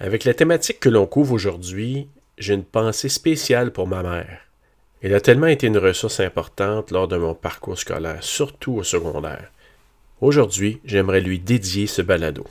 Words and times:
Avec 0.00 0.24
la 0.24 0.32
thématique 0.32 0.78
que 0.78 0.88
l'on 0.88 1.06
couvre 1.06 1.32
aujourd'hui, 1.32 2.08
j'ai 2.38 2.54
une 2.54 2.64
pensée 2.64 3.08
spéciale 3.08 3.72
pour 3.72 3.88
ma 3.88 4.04
mère. 4.04 4.40
Elle 5.02 5.14
a 5.14 5.20
tellement 5.20 5.48
été 5.48 5.66
une 5.66 5.78
ressource 5.78 6.20
importante 6.20 6.92
lors 6.92 7.08
de 7.08 7.16
mon 7.16 7.34
parcours 7.34 7.78
scolaire, 7.78 8.22
surtout 8.22 8.74
au 8.74 8.84
secondaire. 8.84 9.50
Aujourd'hui, 10.20 10.80
j'aimerais 10.84 11.20
lui 11.20 11.40
dédier 11.40 11.88
ce 11.88 12.02
balado. 12.02 12.44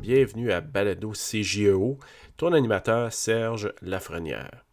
Bienvenue 0.00 0.52
à 0.52 0.60
Balado 0.60 1.10
CGEO, 1.10 1.98
ton 2.36 2.52
animateur 2.52 3.12
Serge 3.12 3.72
Lafrenière. 3.82 4.64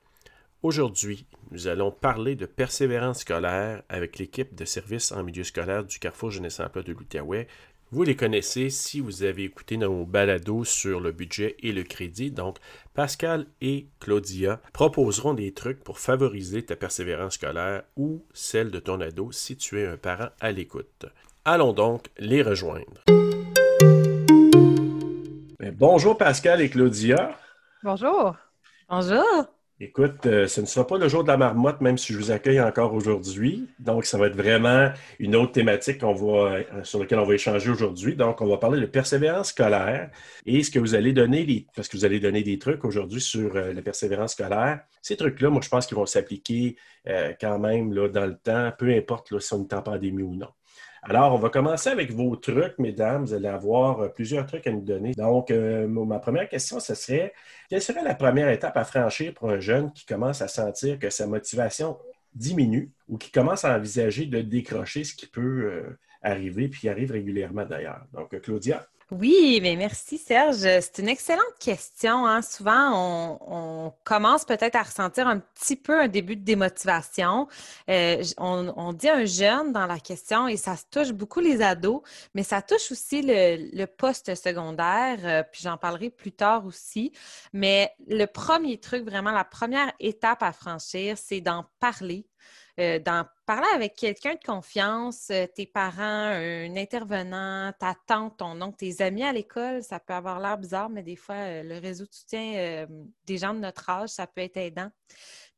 Aujourd'hui, 0.62 1.26
nous 1.50 1.68
allons 1.68 1.90
parler 1.90 2.36
de 2.36 2.46
persévérance 2.46 3.22
scolaire 3.22 3.82
avec 3.90 4.20
l'équipe 4.20 4.54
de 4.54 4.64
services 4.64 5.12
en 5.12 5.24
milieu 5.24 5.44
scolaire 5.44 5.84
du 5.84 5.98
Carrefour 5.98 6.30
Jeunesse 6.30 6.60
Emploi 6.60 6.84
de 6.84 6.94
l'Outaouais. 6.94 7.48
Vous 7.92 8.04
les 8.04 8.16
connaissez 8.16 8.70
si 8.70 9.00
vous 9.00 9.24
avez 9.24 9.46
écouté 9.46 9.78
nos 9.78 10.06
balados 10.06 10.66
sur 10.66 11.00
le 11.00 11.12
budget 11.12 11.56
et 11.64 11.72
le 11.72 11.84
crédit. 11.84 12.30
Donc, 12.30 12.58
Pascal 12.94 13.48
et 13.62 13.88
Claudia 14.00 14.62
proposeront 14.72 15.34
des 15.34 15.52
trucs 15.52 15.84
pour 15.84 15.98
favoriser 15.98 16.64
ta 16.64 16.76
persévérance 16.76 17.36
scolaire 17.36 17.84
ou 17.98 18.24
celle 18.34 18.70
de 18.70 18.80
ton 18.80 19.02
ado 19.02 19.32
si 19.32 19.58
tu 19.58 19.80
es 19.80 19.88
un 19.88 19.98
parent 19.98 20.30
à 20.40 20.52
l'écoute. 20.52 21.08
Allons 21.44 21.74
donc 21.74 22.10
les 22.20 22.44
rejoindre. 22.44 23.25
Bonjour 25.74 26.16
Pascal 26.16 26.62
et 26.62 26.70
Claudia. 26.70 27.32
Bonjour. 27.84 28.36
Bonjour. 28.88 29.24
Écoute, 29.80 30.26
euh, 30.28 30.48
ce 30.48 30.62
ne 30.62 30.68
sera 30.68 30.86
pas 30.86 31.00
le 31.00 31.10
jour 31.10 31.24
de 31.24 31.28
la 31.28 31.38
marmotte, 31.38 31.82
même 31.82 31.98
si 31.98 32.14
je 32.14 32.20
vous 32.20 32.30
accueille 32.30 32.62
encore 32.62 32.94
aujourd'hui. 32.94 33.68
Donc, 33.80 34.06
ça 34.06 34.20
va 34.20 34.28
être 34.28 34.36
vraiment 34.36 34.92
une 35.18 35.36
autre 35.36 35.54
thématique 35.54 36.02
va, 36.02 36.08
euh, 36.08 36.64
sur 36.84 37.00
laquelle 37.00 37.18
on 37.18 37.26
va 37.26 37.34
échanger 37.34 37.72
aujourd'hui. 37.72 38.16
Donc, 38.16 38.42
on 38.42 38.46
va 38.46 38.58
parler 38.58 38.80
de 38.80 38.86
persévérance 38.86 39.50
scolaire 39.50 40.12
et 40.46 40.62
ce 40.62 40.70
que 40.70 40.78
vous 40.78 40.94
allez 40.94 41.14
donner, 41.14 41.66
parce 41.76 41.88
que 41.88 41.98
vous 41.98 42.06
allez 42.06 42.20
donner 42.20 42.44
des 42.44 42.60
trucs 42.60 42.86
aujourd'hui 42.86 43.20
sur 43.20 43.56
euh, 43.56 43.74
la 43.74 43.82
persévérance 43.82 44.34
scolaire. 44.34 44.82
Ces 45.02 45.18
trucs-là, 45.18 45.50
moi, 45.50 45.62
je 45.64 45.70
pense 45.70 45.88
qu'ils 45.88 45.98
vont 45.98 46.06
s'appliquer 46.06 46.78
quand 47.40 47.60
même 47.60 47.94
là, 47.94 48.08
dans 48.08 48.26
le 48.26 48.38
temps, 48.38 48.72
peu 48.78 48.92
importe 48.92 49.32
là, 49.32 49.40
si 49.40 49.54
on 49.54 49.64
est 49.64 49.74
en 49.74 49.82
pandémie 49.82 50.24
ou 50.24 50.36
non. 50.36 50.50
Alors, 51.08 51.36
on 51.36 51.38
va 51.38 51.50
commencer 51.50 51.92
avec 51.92 52.12
vos 52.12 52.36
trucs, 52.36 52.80
mesdames. 52.80 53.26
Vous 53.26 53.34
allez 53.36 53.48
avoir 53.48 54.00
euh, 54.00 54.08
plusieurs 54.08 54.48
trucs 54.48 54.66
à 54.66 54.72
nous 54.72 54.82
donner. 54.82 55.12
Donc, 55.12 55.52
euh, 55.52 55.88
ma 55.88 56.18
première 56.18 56.50
question, 56.50 56.80
ce 56.80 56.96
serait 56.96 57.32
quelle 57.70 57.84
serait 57.84 58.04
la 58.04 58.16
première 58.16 58.50
étape 58.50 58.76
à 58.76 58.84
franchir 58.86 59.36
pour 59.36 59.52
un 59.52 59.60
jeune 59.60 59.94
qui 59.94 60.04
commence 60.08 60.42
à 60.42 60.48
sentir 60.48 60.98
que 60.98 61.12
sa 61.12 61.28
motivation 61.28 62.00
diminue 62.34 62.92
ou 63.08 63.20
qui 63.20 63.30
commence 63.30 63.66
à 63.66 63.76
envisager 63.76 64.26
de 64.26 64.42
décrocher, 64.42 65.04
ce 65.04 65.14
qui 65.14 65.28
peut 65.28 65.42
euh, 65.42 66.00
arriver, 66.24 66.70
puis 66.70 66.80
qui 66.82 66.90
arrive 66.90 67.12
régulièrement 67.12 67.66
d'ailleurs? 67.66 68.08
Donc, 68.12 68.42
Claudia. 68.42 68.88
Oui, 69.12 69.60
mais 69.62 69.76
merci 69.76 70.18
Serge. 70.18 70.58
C'est 70.58 70.98
une 70.98 71.10
excellente 71.10 71.44
question. 71.60 72.26
Hein. 72.26 72.42
Souvent, 72.42 73.38
on, 73.48 73.94
commence 74.04 74.46
peut-être 74.46 74.76
à 74.76 74.82
ressentir 74.82 75.28
un 75.28 75.38
petit 75.40 75.76
peu 75.76 76.02
un 76.02 76.08
début 76.08 76.36
de 76.36 76.44
démotivation. 76.44 77.48
Euh, 77.88 78.24
on, 78.40 78.94
dit 78.94 79.08
un 79.08 79.26
jeune 79.26 79.72
dans 79.72 79.86
la 79.86 80.00
question 80.00 80.48
et 80.48 80.58
ça 80.58 80.76
touche 80.90 81.12
beaucoup 81.12 81.40
les 81.40 81.62
ados, 81.62 82.02
mais 82.34 82.42
ça 82.42 82.64
touche 82.64 82.92
aussi 82.92 83.22
le, 83.24 83.86
poste 83.86 84.34
secondaire, 84.34 85.20
euh, 85.24 85.44
puis 85.52 85.62
j'en 85.64 85.78
parlerai 85.78 86.10
plus 86.10 86.32
tard 86.32 86.66
aussi. 86.66 87.12
Mais 87.54 87.92
le 88.08 88.26
premier 88.26 88.80
truc, 88.80 89.04
vraiment, 89.06 89.32
la 89.32 89.46
première 89.46 89.94
étape 90.00 90.42
à 90.42 90.52
franchir, 90.52 91.16
c'est 91.20 91.42
d'en 91.42 91.66
parler 91.80 92.26
euh, 92.80 93.00
parler 93.46 93.68
avec 93.74 93.96
quelqu'un 93.96 94.34
de 94.34 94.44
confiance, 94.46 95.30
euh, 95.32 95.46
tes 95.48 95.66
parents, 95.66 96.02
un 96.02 96.76
intervenant, 96.76 97.72
ta 97.80 97.96
tante, 98.06 98.38
ton 98.38 98.62
oncle, 98.62 98.78
tes 98.78 99.02
amis 99.02 99.24
à 99.24 99.32
l'école, 99.32 99.82
ça 99.82 100.00
peut 100.00 100.14
avoir 100.14 100.40
l'air 100.40 100.58
bizarre, 100.58 100.90
mais 100.90 101.02
des 101.02 101.16
fois, 101.16 101.36
euh, 101.36 101.64
le 101.64 101.80
réseau 101.80 102.06
de 102.06 102.14
soutien 102.14 102.86
des 103.26 103.38
gens 103.38 103.54
de 103.54 103.60
notre 103.60 103.90
âge, 103.90 104.10
ça 104.10 104.28
peut 104.28 104.42
être 104.42 104.58
aidant. 104.58 104.90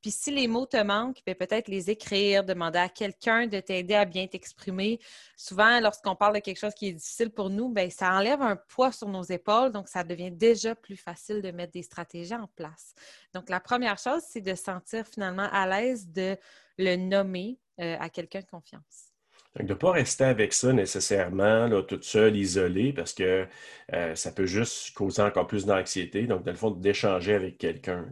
Puis 0.02 0.12
si 0.12 0.32
les 0.32 0.48
mots 0.48 0.66
te 0.66 0.82
manquent, 0.82 1.22
ben, 1.26 1.36
peut-être 1.36 1.68
les 1.68 1.90
écrire, 1.90 2.44
demander 2.44 2.80
à 2.80 2.90
quelqu'un 2.90 3.48
de 3.48 3.60
t'aider 3.60 3.96
à 3.96 4.06
bien 4.06 4.28
t'exprimer. 4.28 5.00
Souvent, 5.36 5.80
lorsqu'on 5.80 6.16
parle 6.16 6.36
de 6.36 6.40
quelque 6.40 6.60
chose 6.60 6.74
qui 6.74 6.90
est 6.90 6.94
difficile 6.94 7.30
pour 7.30 7.50
nous, 7.50 7.70
bien, 7.70 7.90
ça 7.90 8.14
enlève 8.14 8.42
un 8.42 8.56
poids 8.56 8.92
sur 8.92 9.08
nos 9.08 9.24
épaules, 9.24 9.72
donc 9.72 9.88
ça 9.88 10.04
devient 10.04 10.32
déjà 10.32 10.76
plus 10.76 10.98
facile 10.98 11.42
de 11.42 11.52
mettre 11.52 11.74
des 11.74 11.84
stratégies 11.84 12.36
en 12.36 12.48
place. 12.56 12.94
Donc, 13.34 13.50
la 13.50 13.60
première 13.60 13.98
chose, 13.98 14.22
c'est 14.28 14.42
de 14.42 14.56
sentir 14.56 15.06
finalement 15.08 15.48
à 15.52 15.68
l'aise 15.68 16.08
de 16.08 16.38
le 16.78 16.96
nommer 16.96 17.60
euh, 17.80 17.96
à 18.00 18.10
quelqu'un 18.10 18.40
de 18.40 18.46
confiance. 18.46 19.14
Donc, 19.56 19.68
de 19.68 19.74
ne 19.74 19.78
pas 19.78 19.92
rester 19.92 20.26
avec 20.26 20.54
ça 20.54 20.72
nécessairement, 20.74 21.68
là, 21.68 21.82
toute 21.82 22.04
seule, 22.04 22.36
isolée, 22.36 22.94
parce 22.94 23.14
que 23.14 23.48
euh, 23.94 24.16
ça 24.16 24.32
peut 24.32 24.46
juste 24.46 24.94
causer 24.96 25.22
encore 25.22 25.48
plus 25.48 25.66
d'anxiété. 25.66 26.28
Donc, 26.28 26.44
dans 26.44 26.52
le 26.52 26.58
fond, 26.58 26.72
d'échanger 26.72 27.34
avec 27.34 27.58
quelqu'un. 27.58 28.06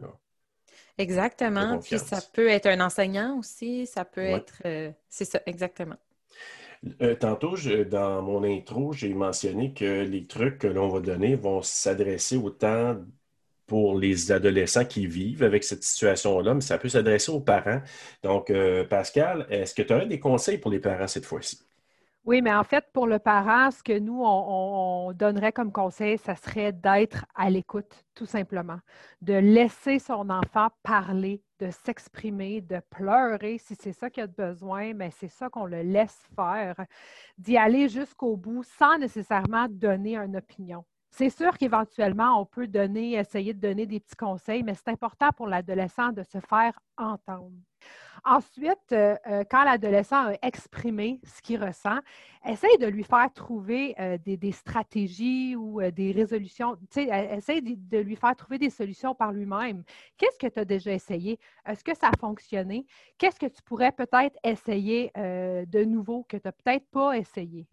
Exactement. 0.97 1.79
Puis 1.79 1.99
ça 1.99 2.19
peut 2.33 2.47
être 2.47 2.67
un 2.67 2.79
enseignant 2.79 3.37
aussi, 3.37 3.85
ça 3.85 4.05
peut 4.05 4.21
être. 4.21 4.61
Euh, 4.65 4.91
c'est 5.09 5.25
ça, 5.25 5.41
exactement. 5.45 5.97
tantôt, 7.19 7.55
dans 7.89 8.21
mon 8.21 8.43
intro, 8.43 8.93
j'ai 8.93 9.13
mentionné 9.13 9.73
que 9.73 10.03
les 10.03 10.25
trucs 10.25 10.59
que 10.59 10.67
l'on 10.67 10.89
va 10.89 10.99
donner 11.01 11.35
vont 11.35 11.61
s'adresser 11.61 12.37
autant 12.37 12.97
pour 13.67 13.97
les 13.97 14.31
adolescents 14.31 14.85
qui 14.85 15.07
vivent 15.07 15.43
avec 15.43 15.63
cette 15.63 15.83
situation-là, 15.83 16.53
mais 16.53 16.61
ça 16.61 16.77
peut 16.77 16.89
s'adresser 16.89 17.31
aux 17.31 17.39
parents. 17.39 17.81
Donc, 18.23 18.49
euh, 18.49 18.83
Pascal, 18.85 19.47
est-ce 19.49 19.73
que 19.73 19.81
tu 19.81 19.93
aurais 19.93 20.07
des 20.07 20.19
conseils 20.19 20.57
pour 20.57 20.71
les 20.71 20.79
parents 20.79 21.07
cette 21.07 21.25
fois-ci? 21.25 21.64
Oui, 22.25 22.41
mais 22.41 22.53
en 22.53 22.63
fait, 22.63 22.85
pour 22.91 23.05
le 23.05 23.19
parent, 23.19 23.69
ce 23.69 23.83
que 23.83 23.99
nous, 23.99 24.23
on, 24.25 25.13
donnerait 25.13 25.51
comme 25.51 25.71
conseil, 25.71 26.17
ça 26.17 26.35
serait 26.35 26.73
d'être 26.73 27.23
à 27.35 27.51
l'écoute, 27.51 28.03
tout 28.15 28.25
simplement, 28.25 28.79
de 29.21 29.33
laisser 29.35 29.99
son 29.99 30.31
enfant 30.31 30.69
parler, 30.81 31.43
de 31.59 31.69
s'exprimer, 31.69 32.61
de 32.61 32.81
pleurer. 32.89 33.59
Si 33.59 33.75
c'est 33.79 33.93
ça 33.93 34.09
qu'il 34.09 34.23
a 34.23 34.27
besoin, 34.27 34.93
mais 34.95 35.11
c'est 35.11 35.27
ça 35.27 35.49
qu'on 35.49 35.65
le 35.67 35.83
laisse 35.83 36.19
faire, 36.35 36.75
d'y 37.37 37.57
aller 37.57 37.89
jusqu'au 37.89 38.35
bout 38.35 38.63
sans 38.63 38.97
nécessairement 38.97 39.67
donner 39.69 40.17
une 40.17 40.37
opinion. 40.37 40.83
C'est 41.17 41.29
sûr 41.29 41.57
qu'éventuellement, 41.57 42.41
on 42.41 42.45
peut 42.45 42.67
donner, 42.67 43.13
essayer 43.13 43.53
de 43.53 43.59
donner 43.61 43.85
des 43.85 44.01
petits 44.01 44.17
conseils, 44.17 44.63
mais 44.63 44.73
c'est 44.73 44.89
important 44.89 45.29
pour 45.31 45.47
l'adolescent 45.47 46.11
de 46.11 46.23
se 46.23 46.39
faire 46.41 46.77
entendre. 46.97 47.53
Ensuite, 48.25 48.91
euh, 48.91 49.15
euh, 49.27 49.45
quand 49.49 49.63
l'adolescent 49.63 50.27
a 50.27 50.33
exprimé 50.41 51.21
ce 51.23 51.41
qu'il 51.41 51.63
ressent, 51.63 51.99
essaye 52.45 52.77
de 52.79 52.87
lui 52.87 53.05
faire 53.05 53.31
trouver 53.33 53.95
euh, 53.97 54.17
des, 54.17 54.51
stratégies 54.51 55.55
ou 55.55 55.81
des 55.91 56.11
résolutions. 56.11 56.75
Essaye 56.97 57.61
de, 57.61 57.75
de, 57.77 58.03
lui 58.03 58.17
faire 58.17 58.35
trouver 58.35 58.57
des 58.57 58.69
solutions 58.69 59.15
par 59.15 59.31
lui-même. 59.31 59.85
Qu'est-ce 60.17 60.37
que 60.37 60.51
tu 60.51 60.59
as 60.59 60.65
déjà 60.65 60.91
essayé? 60.91 61.39
Est-ce 61.65 61.83
que 61.85 61.95
ça 61.95 62.09
a 62.09 62.17
fonctionné? 62.19 62.85
Qu'est-ce 63.17 63.39
que 63.39 63.45
tu 63.45 63.61
pourrais 63.61 63.93
peut-être 63.93 64.37
essayer 64.43 65.11
de 65.15 65.83
nouveau 65.85 66.25
que 66.27 66.35
tu 66.35 66.45
n'as 66.45 66.51
peut-être 66.51 66.89
pas 66.91 67.17
essayé? 67.17 67.67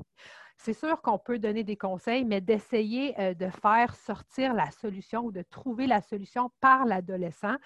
C'est 0.62 0.74
sûr 0.74 1.00
qu'on 1.02 1.18
peut 1.18 1.38
donner 1.38 1.64
des 1.64 1.76
conseils, 1.76 2.24
mais 2.24 2.40
d'essayer 2.40 3.18
euh, 3.20 3.34
de 3.34 3.48
faire 3.48 3.94
sortir 3.96 4.54
la 4.54 4.70
solution 4.70 5.24
ou 5.24 5.32
de 5.32 5.42
trouver 5.42 5.88
la 5.88 6.00
solution 6.00 6.50
par 6.60 6.86
l'adolescent, 6.86 7.56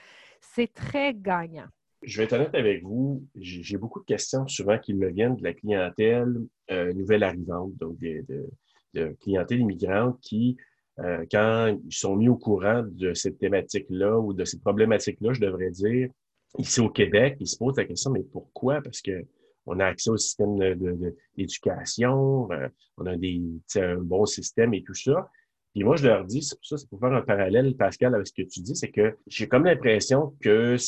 c'est 0.41 0.73
très 0.73 1.13
gagnant. 1.15 1.67
Je 2.03 2.19
vais 2.19 2.25
être 2.25 2.33
honnête 2.35 2.55
avec 2.55 2.83
vous, 2.83 3.23
j'ai 3.35 3.77
beaucoup 3.77 4.01
de 4.01 4.05
questions 4.05 4.47
souvent 4.49 4.79
qui 4.79 4.95
me 4.95 5.09
viennent 5.09 5.37
de 5.37 5.43
la 5.43 5.53
clientèle 5.53 6.37
euh, 6.71 6.93
nouvelle 6.93 7.23
arrivante, 7.23 7.75
donc 7.77 7.99
de, 7.99 8.47
clientèle 9.21 9.61
immigrante 9.61 10.19
qui, 10.23 10.57
euh, 11.01 11.27
quand 11.31 11.79
ils 11.85 11.95
sont 11.95 12.17
mis 12.17 12.31
au 12.31 12.37
courant 12.37 12.83
de 12.87 13.13
cette 13.13 13.39
thématique-là 13.39 14.19
ou 14.19 14.33
de 14.33 14.45
cette 14.47 14.63
problématique-là, 14.63 15.35
je 15.35 15.41
devrais 15.41 15.71
dire, 15.71 16.09
ici 16.57 16.81
au 16.81 16.89
Québec, 16.89 17.37
ils 17.41 17.47
se 17.47 17.59
posent 17.59 17.77
la 17.77 17.85
question, 17.85 18.11
mais 18.11 18.23
pourquoi? 18.23 18.81
Parce 18.81 19.03
que 19.03 19.27
on 19.67 19.81
a 19.81 19.87
accès 19.87 20.11
au 20.11 20.17
système 20.17 20.57
d'éducation, 21.37 22.51
euh, 22.53 22.69
on 22.97 23.07
a 23.07 23.17
des, 23.17 23.43
un 23.77 23.97
bon 23.97 24.27
système 24.27 24.75
et 24.75 24.83
tout 24.83 24.95
ça. 24.95 25.31
Puis 25.75 25.85
moi, 25.85 25.97
je 25.97 26.07
leur 26.07 26.25
dis, 26.25 26.43
c'est 26.43 26.57
pour 26.57 26.65
ça, 26.65 26.79
c'est 26.79 26.89
pour 26.89 26.99
faire 27.01 27.13
un 27.13 27.21
parallèle, 27.21 27.77
Pascal, 27.77 28.15
avec 28.15 28.27
ce 28.27 28.33
que 28.33 28.49
tu 28.49 28.61
dis, 28.61 28.75
c'est 28.75 28.91
que 28.91 29.15
j'ai 29.27 29.47
comme 29.47 29.67
l'impression 29.67 30.35
qu'il 30.43 30.79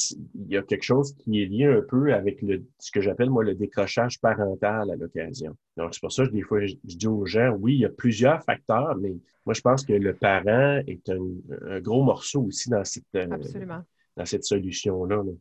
y 0.48 0.56
a 0.56 0.62
quelque 0.62 0.82
chose 0.82 1.14
qui 1.18 1.42
est 1.42 1.46
lié 1.46 1.66
un 1.66 1.82
peu 1.86 2.14
avec 2.14 2.40
le, 2.40 2.64
ce 2.78 2.90
que 2.90 3.02
j'appelle, 3.02 3.28
moi, 3.28 3.44
le 3.44 3.54
décrochage 3.54 4.18
parental 4.18 4.90
à 4.90 4.96
l'occasion. 4.96 5.54
Donc, 5.76 5.92
c'est 5.92 6.00
pour 6.00 6.10
ça 6.10 6.24
que 6.24 6.32
des 6.32 6.40
fois, 6.40 6.64
je, 6.64 6.74
dis 6.84 7.06
aux 7.06 7.26
gens, 7.26 7.50
oui, 7.60 7.74
il 7.74 7.80
y 7.80 7.84
a 7.84 7.90
plusieurs 7.90 8.42
facteurs, 8.44 8.96
mais 8.96 9.14
moi, 9.44 9.52
je 9.52 9.60
pense 9.60 9.84
que 9.84 9.92
le 9.92 10.14
parent 10.14 10.80
est 10.86 11.10
un, 11.10 11.80
gros 11.80 12.02
morceau 12.02 12.44
aussi 12.44 12.70
dans 12.70 12.84
cette, 12.84 13.04
euh, 13.14 13.26
dans 14.16 14.24
cette 14.24 14.44
solution-là. 14.44 15.16
là 15.16 15.32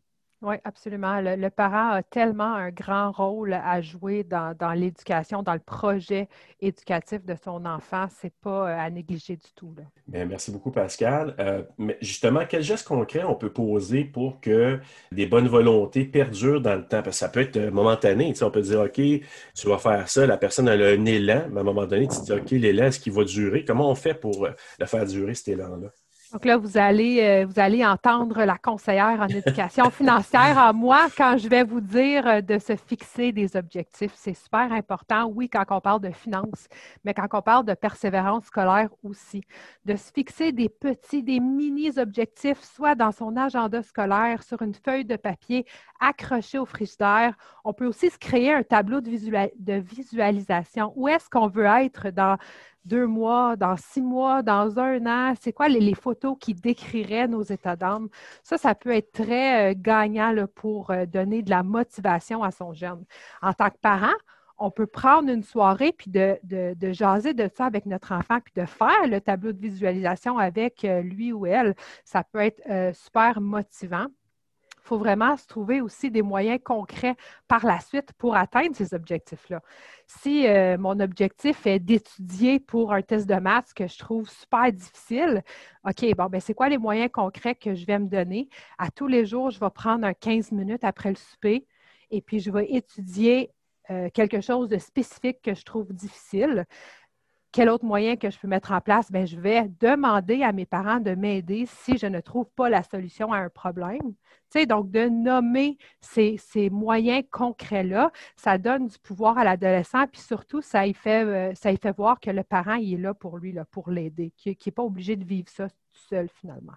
Oui, 0.43 0.55
absolument. 0.63 1.19
Le, 1.19 1.49
parent 1.49 1.89
a 1.93 2.03
tellement 2.03 2.53
un 2.53 2.69
grand 2.69 3.11
rôle 3.11 3.53
à 3.53 3.81
jouer 3.81 4.23
dans, 4.23 4.55
l'éducation, 4.75 5.41
dans 5.41 5.53
le 5.53 5.59
projet 5.59 6.29
éducatif 6.59 7.25
de 7.25 7.35
son 7.43 7.65
enfant. 7.65 8.05
Ce 8.09 8.27
n'est 8.27 8.33
pas 8.41 8.69
euh, 8.69 8.77
à 8.77 8.89
négliger 8.91 9.35
du 9.35 9.51
tout. 9.55 9.73
merci 10.07 10.51
beaucoup, 10.51 10.69
Pascal. 10.69 11.33
Euh, 11.39 11.63
mais 11.79 11.97
justement, 12.01 12.41
quel 12.47 12.61
geste 12.61 12.87
concret 12.87 13.23
on 13.23 13.33
peut 13.33 13.51
poser 13.51 14.03
pour 14.03 14.39
que 14.39 14.79
des 15.11 15.25
bonnes 15.25 15.47
volontés 15.47 16.05
perdurent 16.05 16.61
dans 16.61 16.75
le 16.75 16.83
temps? 16.83 17.01
Parce 17.01 17.17
que 17.17 17.25
ça 17.25 17.29
peut 17.29 17.41
être 17.41 17.57
euh, 17.57 17.71
momentané. 17.71 18.31
on 18.39 18.51
peut 18.51 18.61
dire, 18.61 18.81
OK, 18.81 18.93
tu 18.93 19.67
vas 19.67 19.79
faire 19.79 20.07
ça, 20.07 20.27
la 20.27 20.37
personne 20.37 20.69
a 20.69 20.73
un 20.73 21.05
élan, 21.05 21.47
mais 21.49 21.57
à 21.57 21.61
un 21.61 21.63
moment 21.63 21.87
donné, 21.87 22.07
tu 22.07 22.17
te 22.19 22.25
dis, 22.25 22.31
OK, 22.33 22.51
l'élan, 22.51 22.85
est-ce 22.85 22.99
qu'il 22.99 23.13
va 23.13 23.23
durer? 23.23 23.65
Comment 23.65 23.89
on 23.89 23.95
fait 23.95 24.13
pour 24.13 24.47
le 24.79 24.85
faire 24.85 25.05
durer, 25.07 25.33
cet 25.33 25.47
élan-là? 25.47 25.89
Donc 26.31 26.43
là, 26.43 26.57
vous 26.57 26.77
allez, 26.77 27.21
euh, 27.21 27.45
vous 27.45 27.57
allez 27.59 27.85
entendre 27.85 28.43
la 28.43 28.57
conseillère 28.57 29.21
en 29.21 29.27
éducation 29.27 29.89
financière 29.89 30.57
à 30.57 30.73
moi 30.73 31.07
quand 31.15 31.37
je 31.37 31.47
vais 31.47 31.63
vous 31.63 31.79
dire 31.79 32.27
euh, 32.27 32.41
de 32.41 32.59
se 32.59 32.75
fixer 32.75 33.31
des 33.31 33.55
objectifs. 33.55 34.11
C'est 34.15 34.33
super 34.33 34.73
important, 34.73 35.31
oui, 35.33 35.49
quand 35.49 35.63
on 35.69 35.79
parle 35.79 36.01
de 36.01 36.11
finances, 36.11 36.67
mais 37.05 37.13
quand 37.13 37.27
on 37.31 37.41
parle 37.41 37.65
de 37.65 37.73
persévérance 37.73 38.45
scolaire 38.45 38.89
aussi. 39.03 39.41
De 39.85 39.95
se 39.95 40.11
fixer 40.11 40.51
des 40.51 40.67
petits, 40.67 41.23
des 41.23 41.39
mini-objectifs, 41.39 42.61
soit 42.61 42.95
dans 42.95 43.13
son 43.13 43.37
agenda 43.37 43.81
scolaire, 43.81 44.43
sur 44.43 44.61
une 44.61 44.73
feuille 44.73 45.05
de 45.05 45.15
papier, 45.15 45.65
accroché 46.01 46.59
au 46.59 46.65
frigidaire. 46.65 47.35
On 47.63 47.71
peut 47.71 47.85
aussi 47.85 48.09
se 48.09 48.17
créer 48.17 48.53
un 48.53 48.63
tableau 48.63 48.99
de 48.99 49.79
visualisation. 49.79 50.91
Où 50.95 51.07
est-ce 51.07 51.29
qu'on 51.29 51.47
veut 51.47 51.65
être 51.65 52.09
dans 52.09 52.37
deux 52.87 53.05
mois, 53.05 53.55
dans 53.55 53.75
six 53.77 54.01
mois, 54.01 54.41
dans 54.41 54.79
un 54.79 55.05
an? 55.05 55.33
C'est 55.39 55.53
quoi 55.53 55.67
les, 55.67 55.93
photos 55.93 56.37
qui 56.39 56.53
décriraient 56.53 57.27
nos 57.27 57.43
états 57.43 57.75
d'âme? 57.75 58.09
Ça, 58.43 58.57
ça 58.57 58.75
peut 58.75 58.91
être 58.91 59.11
très 59.11 59.71
euh, 59.71 59.75
gagnant 59.77 60.33
pour 60.55 60.91
euh, 60.91 61.05
donner 61.05 61.41
de 61.41 61.49
la 61.49 61.63
motivation 61.63 62.43
à 62.43 62.51
son 62.51 62.73
jeune. 62.73 63.03
En 63.41 63.53
tant 63.53 63.69
que 63.69 63.77
parent, 63.81 64.15
on 64.57 64.71
peut 64.71 64.87
prendre 64.87 65.29
une 65.29 65.43
soirée 65.43 65.91
puis 65.91 66.09
de, 66.09 66.39
jaser 66.93 67.33
de 67.33 67.49
ça 67.53 67.65
avec 67.65 67.85
notre 67.85 68.11
enfant 68.13 68.39
puis 68.43 68.53
de 68.55 68.65
faire 68.65 69.07
le 69.07 69.21
tableau 69.21 69.51
de 69.51 69.59
visualisation 69.59 70.37
avec 70.37 70.83
euh, 70.83 71.01
lui 71.01 71.31
ou 71.31 71.45
elle. 71.45 71.75
Ça 72.05 72.23
peut 72.23 72.39
être 72.39 72.61
super 72.95 73.39
motivant 73.41 74.07
faut 74.87 74.97
vraiment 74.97 75.35
se 75.35 75.45
trouver 75.45 75.81
aussi 75.81 76.09
des 76.09 76.21
moyens 76.21 76.59
concrets 76.63 77.15
par 77.47 77.65
la 77.65 77.79
suite 77.79 78.13
pour 78.17 78.35
atteindre 78.35 78.75
ces 78.75 78.93
objectifs-là. 78.93 79.61
Si 80.07 80.47
euh, 80.47 80.77
mon 80.77 80.99
objectif 80.99 81.67
est 81.67 81.79
d'étudier 81.79 82.59
pour 82.59 82.93
un 82.93 83.01
test 83.01 83.27
de 83.27 83.35
maths 83.35 83.73
que 83.75 83.87
je 83.87 83.97
trouve 83.97 84.29
super 84.29 84.71
difficile, 84.71 85.43
OK, 85.83 86.05
bon, 86.15 86.27
ben 86.27 86.39
c'est 86.39 86.53
quoi 86.53 86.69
les 86.69 86.77
moyens 86.77 87.11
concrets 87.11 87.55
que 87.55 87.75
je 87.75 87.85
vais 87.85 87.99
me 87.99 88.07
donner? 88.07 88.49
À 88.77 88.89
tous 88.89 89.07
les 89.07 89.25
jours, 89.25 89.51
je 89.51 89.59
vais 89.59 89.69
prendre 89.69 90.05
un 90.05 90.13
15 90.13 90.51
minutes 90.51 90.83
après 90.83 91.09
le 91.09 91.15
souper 91.15 91.67
et 92.09 92.21
puis 92.21 92.39
je 92.39 92.49
vais 92.49 92.71
étudier 92.71 93.51
euh, 93.89 94.09
quelque 94.13 94.41
chose 94.41 94.69
de 94.69 94.77
spécifique 94.77 95.41
que 95.41 95.53
je 95.53 95.63
trouve 95.63 95.93
difficile 95.93 96.65
quel 97.51 97.69
autre 97.69 97.85
moyen 97.85 98.15
que 98.15 98.29
je 98.29 98.37
peux 98.37 98.47
mettre 98.47 98.71
en 98.71 98.81
place? 98.81 99.11
Bien, 99.11 99.25
je 99.25 99.39
vais 99.39 99.69
demander 99.79 100.43
à 100.43 100.51
mes 100.51 100.65
parents 100.65 100.99
de 100.99 101.15
m'aider 101.15 101.65
si 101.65 101.97
je 101.97 102.05
ne 102.05 102.19
trouve 102.19 102.49
pas 102.55 102.69
la 102.69 102.83
solution 102.83 103.31
à 103.33 103.37
un 103.37 103.49
problème. 103.49 104.13
Tu 104.53 104.65
donc, 104.65 104.91
de 104.91 105.09
nommer 105.09 105.77
ces, 105.99 106.39
moyens 106.69 107.23
concrets-là, 107.31 108.11
ça 108.35 108.57
donne 108.57 108.87
du 108.87 108.97
pouvoir 108.99 109.37
à 109.37 109.43
l'adolescent, 109.43 110.07
puis 110.07 110.21
surtout, 110.21 110.61
ça 110.61 110.87
y 110.87 110.93
fait, 110.93 111.23
euh, 111.25 111.91
voir 111.97 112.19
que 112.19 112.31
le 112.31 112.43
parent 112.43 112.75
est 112.75 112.97
là 112.97 113.13
pour 113.13 113.37
lui, 113.37 113.51
là, 113.51 113.65
pour 113.65 113.89
l'aider, 113.89 114.31
qu'il 114.37 114.55
n'est 114.65 114.71
pas 114.71 114.83
obligé 114.83 115.15
de 115.15 115.25
vivre 115.25 115.49
ça 115.49 115.67
tout 115.69 115.99
seul 116.09 116.29
finalement. 116.29 116.73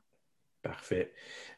Parfait. 0.62 1.12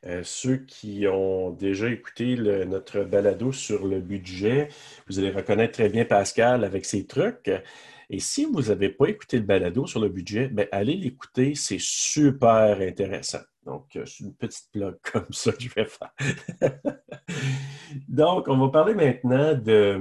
Euh, 0.07 0.23
ceux 0.23 0.59
qui 0.59 1.09
ont 1.09 1.51
déjà 1.51 1.89
écouté 1.89 2.37
notre 2.37 3.03
balado 3.03 3.51
sur 3.51 3.85
le 3.85 4.01
budget, 4.01 4.69
vous 5.09 5.19
allez 5.19 5.31
reconnaître 5.31 5.73
très 5.73 5.89
bien 5.89 6.05
Pascal 6.05 6.63
avec 6.65 6.85
ses 6.85 7.07
trucs. 7.07 7.51
Et 8.15 8.21
si 8.21 8.45
vous 8.45 8.61
n'avez 8.61 8.91
pas 8.91 9.07
écouté 9.07 9.39
le 9.39 9.45
balado 9.45 9.87
sur 9.87 9.99
le 9.99 10.11
budget, 10.11 10.49
ben, 10.49 10.69
allez 10.71 10.97
l'écouter, 10.97 11.55
c'est 11.55 11.81
super 11.81 12.79
intéressant. 12.79 13.41
Donc, 13.65 13.97
euh, 13.97 14.05
c'est 14.05 14.25
une 14.25 14.35
petite 14.35 14.69
blog 14.75 14.99
comme 15.13 15.33
ça 15.33 15.51
que 15.53 15.63
je 15.63 15.71
vais 15.71 15.87
faire. 15.87 16.13
Donc, 18.09 18.49
on 18.49 18.59
va 18.59 18.69
parler 18.69 18.93
maintenant 18.93 19.55
de, 19.55 19.97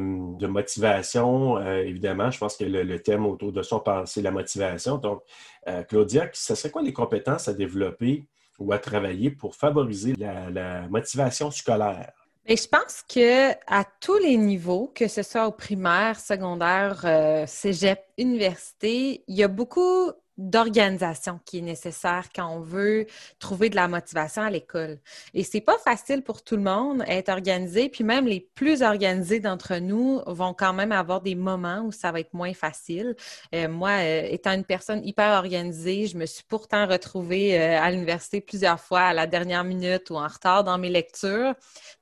motivation. 0.46 1.58
Euh, 1.58 1.84
évidemment, 1.84 2.30
je 2.30 2.38
pense 2.38 2.58
que 2.58 2.66
le, 2.66 3.00
thème 3.02 3.26
autour 3.26 3.54
de 3.54 3.62
ça, 3.62 3.82
c'est 4.06 4.22
la 4.22 4.32
motivation. 4.32 4.98
Donc, 4.98 5.22
euh, 5.70 5.84
Claudia, 5.84 6.30
ce 6.34 6.54
serait 6.54 6.70
quoi 6.70 6.82
les 6.82 6.92
compétences 6.92 7.48
à 7.48 7.54
développer 7.54 8.26
ou 8.60 8.74
à 8.74 8.80
travailler 8.80 9.32
pour 9.32 9.56
favoriser 9.56 10.16
la 10.18 10.90
motivation 10.90 11.50
scolaire? 11.50 12.21
Mais 12.52 12.58
je 12.58 12.68
pense 12.68 13.02
que 13.08 13.52
à 13.66 13.86
tous 14.02 14.18
les 14.18 14.36
niveaux, 14.36 14.92
que 14.94 15.08
ce 15.08 15.24
soit 15.24 15.48
au 15.48 15.54
primaire, 15.54 16.20
secondaire, 16.20 17.00
euh, 17.06 17.46
cégep, 17.48 18.04
université, 18.18 19.24
il 19.26 19.36
y 19.38 19.42
a 19.42 19.48
beaucoup 19.48 20.12
d'organisation 20.50 21.40
qui 21.46 21.60
est 21.60 21.62
nécessaire 21.62 22.30
quand 22.36 22.48
on 22.48 22.60
veut 22.60 23.06
trouver 23.40 23.70
de 23.70 23.76
la 23.76 23.88
motivation 23.88 24.42
à 24.42 24.50
l'école. 24.50 25.00
Et 25.34 25.44
c'est 25.44 25.62
pas 25.62 25.78
facile 25.78 26.24
pour 26.24 26.44
tout 26.44 26.56
le 26.56 26.64
monde 26.64 27.04
être 27.08 27.30
organisé, 27.30 27.90
puis 27.90 28.04
même 28.04 28.26
les 28.26 28.40
plus 28.40 28.82
organisés 28.82 29.40
d'entre 29.40 29.76
nous 29.78 30.22
vont 30.26 30.54
quand 30.54 30.74
même 30.74 30.92
avoir 30.92 31.22
des 31.22 31.36
moments 31.36 31.82
où 31.86 31.92
ça 31.92 32.12
va 32.12 32.20
être 32.20 32.34
moins 32.34 32.54
facile. 32.54 33.16
Euh, 33.54 33.68
moi, 33.68 33.92
euh, 34.00 34.28
étant 34.30 34.54
une 34.54 34.64
personne 34.64 35.06
hyper 35.06 35.38
organisée, 35.38 36.08
je 36.08 36.18
me 36.18 36.26
suis 36.26 36.44
pourtant 36.44 36.88
retrouvée 36.88 37.60
euh, 37.60 37.80
à 37.80 37.92
l'université 37.92 38.42
plusieurs 38.42 38.80
fois 38.80 39.02
à 39.02 39.14
la 39.14 39.28
dernière 39.28 39.64
minute 39.64 40.10
ou 40.10 40.16
en 40.16 40.28
retard 40.28 40.64
dans 40.64 40.78
mes 40.78 40.90
lectures. 40.90 41.54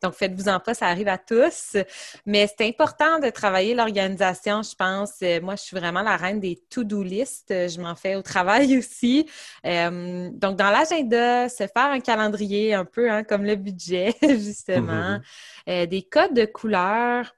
Donc, 0.02 0.14
faites-vous-en 0.14 0.60
pas, 0.60 0.74
ça 0.74 0.88
arrive 0.88 1.08
à 1.08 1.18
tous. 1.18 1.78
Mais 2.26 2.48
c'est 2.48 2.68
important 2.68 3.20
de 3.20 3.30
travailler 3.30 3.74
l'organisation, 3.74 4.62
je 4.62 4.76
pense. 4.76 5.22
moi, 5.42 5.56
je 5.56 5.64
suis 5.64 5.78
vraiment 5.78 6.02
la 6.02 6.16
reine 6.16 6.40
des 6.40 6.56
to-do 6.70 7.04
list. 7.04 7.48
Je 7.50 7.82
m'en 7.82 7.96
fais 7.96 8.16
au 8.16 8.22
travail 8.30 8.78
aussi. 8.78 9.28
Euh, 9.66 10.30
donc, 10.34 10.56
dans 10.58 10.70
l'agenda, 10.70 11.50
se 11.50 11.68
faire 11.68 11.92
un 11.92 12.00
calendrier 12.00 12.74
un 12.74 12.86
peu 12.86 13.12
hein, 13.12 13.24
comme 13.24 13.44
le 13.44 13.56
budget, 13.56 14.16
justement. 14.22 15.18
Mm-hmm. 15.18 15.22
Euh, 15.70 15.86
des 15.86 16.04
codes 16.04 16.34
de 16.34 16.46
couleurs, 16.46 17.36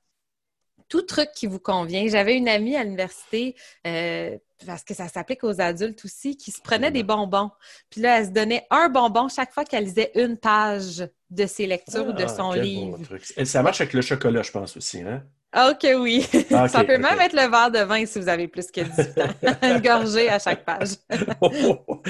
tout 0.89 1.01
truc 1.01 1.29
qui 1.33 1.47
vous 1.47 1.59
convient. 1.59 2.05
J'avais 2.07 2.35
une 2.35 2.49
amie 2.49 2.75
à 2.75 2.83
l'université, 2.83 3.55
euh, 3.87 4.37
parce 4.65 4.83
que 4.83 4.93
ça 4.93 5.07
s'applique 5.07 5.43
aux 5.43 5.61
adultes 5.61 6.03
aussi, 6.05 6.35
qui 6.35 6.51
se 6.51 6.61
prenait 6.61 6.91
des 6.91 7.03
bonbons. 7.03 7.49
Puis 7.89 8.01
là, 8.01 8.19
elle 8.19 8.25
se 8.27 8.31
donnait 8.31 8.67
un 8.69 8.89
bonbon 8.89 9.29
chaque 9.29 9.53
fois 9.53 9.63
qu'elle 9.63 9.85
lisait 9.85 10.11
une 10.15 10.37
page 10.37 11.07
de 11.29 11.45
ses 11.45 11.65
lectures 11.65 12.07
ou 12.07 12.11
de 12.11 12.23
ah, 12.23 12.27
son 12.27 12.51
livre. 12.51 12.99
ça 13.45 13.63
marche 13.63 13.81
avec 13.81 13.93
le 13.93 14.01
chocolat, 14.01 14.43
je 14.43 14.51
pense 14.51 14.75
aussi, 14.75 15.01
hein? 15.01 15.23
OK, 15.53 15.85
oui. 15.99 16.25
Ah, 16.53 16.67
ça 16.69 16.83
peut 16.85 16.97
même 16.97 17.19
être 17.19 17.33
le 17.33 17.49
verre 17.49 17.71
de 17.71 17.79
vin 17.79 18.05
si 18.05 18.19
vous 18.19 18.29
avez 18.29 18.47
plus 18.47 18.71
que 18.71 18.81
18 18.81 19.17
ans. 19.19 19.55
Une 19.63 19.81
gorgée 19.81 20.29
à 20.29 20.39
chaque 20.39 20.63
page. 20.63 20.91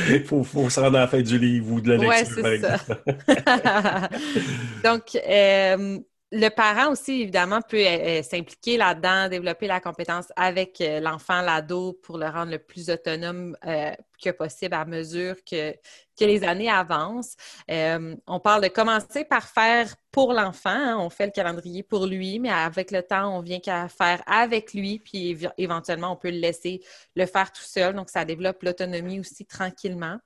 Il 0.08 0.24
faut, 0.26 0.44
faut, 0.44 0.70
se 0.70 0.80
rendre 0.80 0.98
à 0.98 1.02
la 1.02 1.08
fin 1.08 1.22
du 1.22 1.40
livre 1.40 1.72
ou 1.72 1.82
de 1.82 1.94
la 1.94 1.98
lecture. 1.98 2.44
Oui, 2.44 2.60
c'est 2.60 2.62
ça. 2.62 4.10
Donc, 4.84 5.16
euh, 5.28 6.00
le 6.34 6.48
parent 6.48 6.92
aussi, 6.92 7.22
évidemment, 7.22 7.62
peut 7.62 7.86
euh, 7.86 8.20
euh, 8.20 8.24
s'impliquer 8.24 8.78
là-dedans, 8.78 9.28
développer 9.28 9.68
la 9.68 9.82
compétence 9.82 10.28
avec 10.38 10.80
euh, 10.80 11.02
l'enfant, 11.02 11.42
l'ado, 11.42 11.94
pour 12.02 12.18
le 12.18 12.28
rendre 12.28 12.52
le 12.52 12.60
plus 12.60 12.90
autonome 12.90 13.58
que 14.24 14.30
possible 14.30 14.76
à 14.76 14.86
mesure 14.86 15.36
que, 15.44 15.74
les 16.20 16.44
années 16.44 16.70
avancent. 16.70 17.36
on 17.68 18.40
parle 18.40 18.62
de 18.62 18.68
commencer 18.68 19.26
par 19.26 19.48
faire 19.48 19.96
pour 20.12 20.34
l'enfant. 20.34 20.70
Hein. 20.70 20.98
on 21.00 21.10
fait 21.10 21.26
le 21.26 21.32
calendrier 21.32 21.82
pour 21.82 22.06
lui, 22.06 22.38
mais 22.38 22.52
avec 22.52 22.92
le 22.92 23.02
temps, 23.02 23.36
on 23.36 23.42
vient 23.42 23.60
qu'à 23.60 23.88
faire 23.88 24.22
avec 24.28 24.76
lui, 24.76 25.00
puis 25.00 25.36
éventuellement, 25.58 26.12
on 26.12 26.16
peut 26.16 26.30
le 26.30 26.38
laisser 26.38 26.84
le 27.16 27.26
faire 27.26 27.52
tout 27.52 27.64
seul. 27.64 27.96
Donc, 27.96 28.12
ça 28.12 28.24
développe 28.24 28.62
l'autonomie 28.62 29.20
aussi 29.20 29.48
tranquillement. 29.48 30.20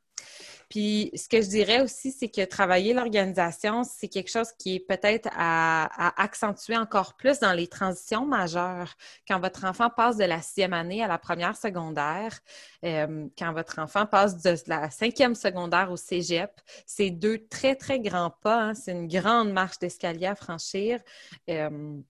Puis 0.76 1.10
ce 1.16 1.30
que 1.30 1.42
je 1.42 1.48
dirais 1.48 1.80
aussi, 1.80 2.12
c'est 2.12 2.28
que 2.28 2.44
travailler 2.44 2.94
l'organisation, 2.94 3.86
c'est 3.86 4.10
quelque 4.10 4.30
chose 4.30 4.52
qui 4.60 4.76
est 4.76 4.80
peut-être 4.82 5.30
à, 5.32 6.22
accentuer 6.22 6.76
encore 6.76 7.14
plus 7.14 7.40
dans 7.40 7.54
les 7.54 7.68
transitions 7.68 8.26
majeures. 8.26 8.94
Quand 9.26 9.40
votre 9.40 9.64
enfant 9.64 9.90
passe 9.90 10.18
de 10.18 10.26
la 10.26 10.42
sixième 10.42 10.74
année 10.74 11.02
à 11.02 11.08
la 11.08 11.18
première 11.18 11.56
secondaire, 11.56 12.38
euh, 12.84 13.26
quand 13.40 13.54
votre 13.54 13.80
enfant 13.80 14.06
passe 14.06 14.42
de 14.42 14.54
la 14.68 14.90
cinquième 14.90 15.34
secondaire 15.34 15.94
au 15.94 15.96
cégep, 15.96 16.52
c'est 16.86 17.10
deux 17.10 17.48
très, 17.48 17.76
très 17.76 18.02
grands 18.02 18.36
pas. 18.42 18.62
Hein. 18.62 18.74
C'est 18.74 18.92
une 18.92 19.08
grande 19.08 19.54
marche 19.54 19.80
d'escalier 19.80 20.26
à 20.26 20.36
franchir. 20.36 21.00
Euh, 21.50 22.02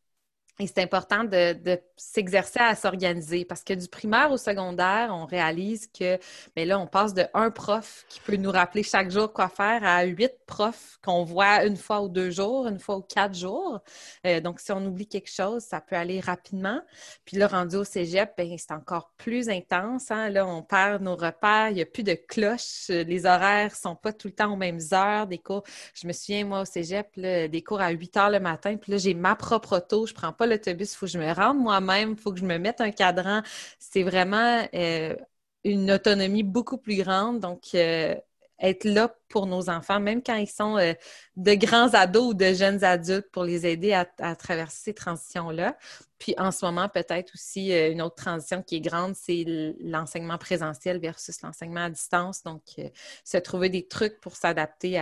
Et 0.60 0.68
c'est 0.68 0.82
important 0.82 1.26
de, 1.26 1.80
s'exercer 1.98 2.60
à 2.60 2.76
s'organiser 2.76 3.46
parce 3.46 3.64
que 3.64 3.74
du 3.74 3.88
primaire 3.88 4.32
au 4.32 4.38
secondaire, 4.38 5.10
on 5.12 5.26
réalise 5.26 5.88
que, 5.88 6.18
mais 6.56 6.66
là, 6.66 6.80
on 6.80 6.88
passe 6.88 7.14
de 7.14 7.26
un 7.34 7.52
prof 7.52 8.06
qui 8.10 8.20
peut 8.22 8.36
nous 8.36 8.52
rappeler 8.52 8.84
chaque 8.84 9.12
jour 9.12 9.32
quoi 9.32 9.50
faire 9.50 9.84
à 9.84 10.04
huit 10.04 10.34
profs 10.46 10.98
qu'on 11.04 11.24
voit 11.24 11.66
une 11.66 11.76
fois 11.76 12.02
ou 12.02 12.10
deux 12.10 12.32
jours, 12.32 12.68
une 12.68 12.80
fois 12.80 12.98
ou 12.98 13.02
quatre 13.02 13.36
jours. 13.36 13.82
Euh, 14.26 14.40
donc, 14.40 14.60
si 14.60 14.72
on 14.72 14.86
oublie 14.86 15.08
quelque 15.08 15.32
chose, 15.32 15.64
ça 15.64 15.82
peut 15.82 15.96
aller 15.96 16.20
rapidement. 16.20 16.82
Puis 17.26 17.38
là, 17.38 17.48
rendu 17.48 17.76
au 17.76 17.84
cégep, 17.84 18.34
ben, 18.38 18.56
c'est 18.58 18.72
encore 18.72 19.12
plus 19.18 19.50
intense. 19.50 20.12
Hein. 20.12 20.30
Là, 20.30 20.46
on 20.46 20.62
perd 20.62 21.02
nos 21.02 21.16
repères, 21.16 21.70
il 21.70 21.76
n'y 21.76 21.82
a 21.82 21.86
plus 21.86 22.04
de 22.04 22.14
cloches, 22.14 22.88
les 22.90 23.26
horaires 23.26 23.72
ne 23.72 23.76
sont 23.76 23.96
pas 23.96 24.14
tout 24.14 24.28
le 24.28 24.34
temps 24.34 24.54
aux 24.54 24.58
mêmes 24.58 24.80
heures. 24.94 25.28
Des 25.28 25.38
cours, 25.38 25.64
je 25.94 26.08
me 26.08 26.14
souviens, 26.14 26.46
moi, 26.46 26.62
au 26.62 26.66
cégep, 26.66 27.08
des 27.16 27.64
cours 27.66 27.82
à 27.82 27.90
8 27.90 28.18
heures 28.18 28.30
le 28.30 28.40
matin, 28.40 28.78
puis 28.78 28.92
là, 28.94 28.98
j'ai 28.98 29.14
ma 29.14 29.36
propre 29.36 29.78
auto, 29.78 30.06
je 30.06 30.14
prends 30.14 30.34
pas 30.34 30.45
l'autobus, 30.46 30.94
il 30.94 30.96
faut 30.96 31.06
que 31.06 31.12
je 31.12 31.20
me 31.20 31.32
rende 31.34 31.58
moi-même, 31.60 32.12
il 32.12 32.18
faut 32.18 32.32
que 32.32 32.40
je 32.40 32.46
me 32.46 32.58
mette 32.58 32.82
un 32.82 32.92
cadran. 32.92 33.42
C'est 33.80 34.04
vraiment 34.04 34.68
euh, 34.74 35.16
une 35.64 35.92
autonomie 35.92 36.44
beaucoup 36.44 36.78
plus 36.78 36.98
grande. 36.98 37.40
Donc, 37.40 37.64
euh, 37.75 38.16
être 38.60 38.86
là 38.86 39.14
pour 39.30 39.48
nos 39.48 39.70
enfants, 39.70 40.00
même 40.00 40.24
quand 40.24 40.36
ils 40.36 40.50
sont 40.50 40.78
euh, 40.78 40.94
de 41.36 41.54
grands 41.56 41.94
ados 41.94 42.32
ou 42.32 42.34
de 42.34 42.54
jeunes 42.54 42.84
adultes, 42.84 43.30
pour 43.32 43.44
les 43.44 43.68
aider 43.68 43.94
à, 43.94 44.06
traverser 44.36 44.78
ces 44.86 44.94
transitions-là. 44.94 45.78
Puis 46.20 46.36
en 46.38 46.52
ce 46.52 46.66
moment, 46.66 46.88
peut-être 46.88 47.34
aussi 47.34 47.74
une 47.74 48.02
autre 48.02 48.16
transition 48.16 48.64
qui 48.64 48.78
est 48.78 48.82
grande, 48.82 49.16
c'est 49.16 49.75
l'enseignement 49.82 50.38
présentiel 50.38 51.00
versus 51.00 51.42
l'enseignement 51.42 51.86
à 51.86 51.90
distance. 51.90 52.44
Donc, 52.44 52.62
se 53.25 53.38
trouver 53.38 53.68
des 53.70 53.88
trucs 53.88 54.22
pour 54.22 54.38
s'adapter 54.38 55.02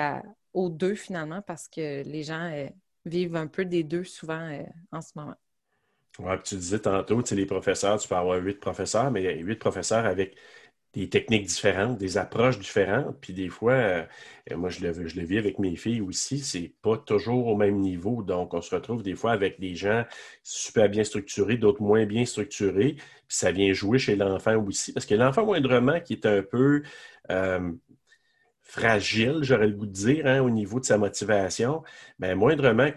aux 0.53 0.69
deux 0.69 0.95
finalement, 0.95 1.43
parce 1.43 1.67
que 1.67 2.01
les 2.03 2.23
gens 2.23 2.51
vivent 3.05 3.35
un 3.35 3.47
peu 3.47 3.65
des 3.65 3.83
deux 3.83 4.03
souvent 4.03 4.57
en 4.91 5.01
ce 5.01 5.11
moment. 5.15 5.35
Oui, 6.19 6.35
tu 6.43 6.55
disais 6.55 6.79
tantôt, 6.79 7.21
tu 7.23 7.29
sais, 7.29 7.35
les 7.35 7.45
professeurs, 7.47 7.99
tu 7.99 8.07
peux 8.07 8.15
avoir 8.15 8.37
huit 8.39 8.59
professeurs, 8.59 9.09
mais 9.09 9.35
huit 9.39 9.55
professeurs 9.55 10.05
avec 10.05 10.35
des 10.93 11.09
techniques 11.09 11.45
différentes, 11.47 11.97
des 11.99 12.17
approches 12.17 12.59
différentes. 12.59 13.19
Puis 13.21 13.33
des 13.33 13.49
fois, 13.49 13.73
euh, 13.73 14.05
moi, 14.55 14.69
je 14.69 14.81
le, 14.81 15.07
je 15.07 15.15
le 15.19 15.25
vis 15.25 15.37
avec 15.39 15.59
mes 15.59 15.75
filles 15.75 16.01
aussi, 16.01 16.39
c'est 16.39 16.73
pas 16.83 16.97
toujours 16.97 17.47
au 17.47 17.57
même 17.57 17.79
niveau. 17.79 18.23
Donc, 18.23 18.53
on 18.53 18.61
se 18.61 18.75
retrouve 18.75 19.03
des 19.03 19.15
fois 19.15 19.31
avec 19.33 19.59
des 19.59 19.75
gens 19.75 20.05
super 20.43 20.89
bien 20.89 21.03
structurés, 21.03 21.57
d'autres 21.57 21.81
moins 21.83 22.05
bien 22.05 22.25
structurés. 22.25 22.93
Puis 22.95 23.37
ça 23.37 23.51
vient 23.51 23.73
jouer 23.73 23.99
chez 23.99 24.15
l'enfant 24.15 24.57
aussi. 24.65 24.93
Parce 24.93 25.05
que 25.07 25.15
l'enfant, 25.15 25.45
moindrement, 25.45 25.99
qui 26.01 26.13
est 26.13 26.25
un 26.27 26.43
peu 26.43 26.83
euh, 27.31 27.71
fragile, 28.73 29.41
j'aurais 29.43 29.67
le 29.67 29.73
goût 29.73 29.85
de 29.85 29.91
dire, 29.91 30.25
hein, 30.25 30.41
au 30.41 30.49
niveau 30.49 30.79
de 30.79 30.85
sa 30.85 30.97
motivation, 30.97 31.83
mais 32.17 32.33
moindrement 32.33 32.89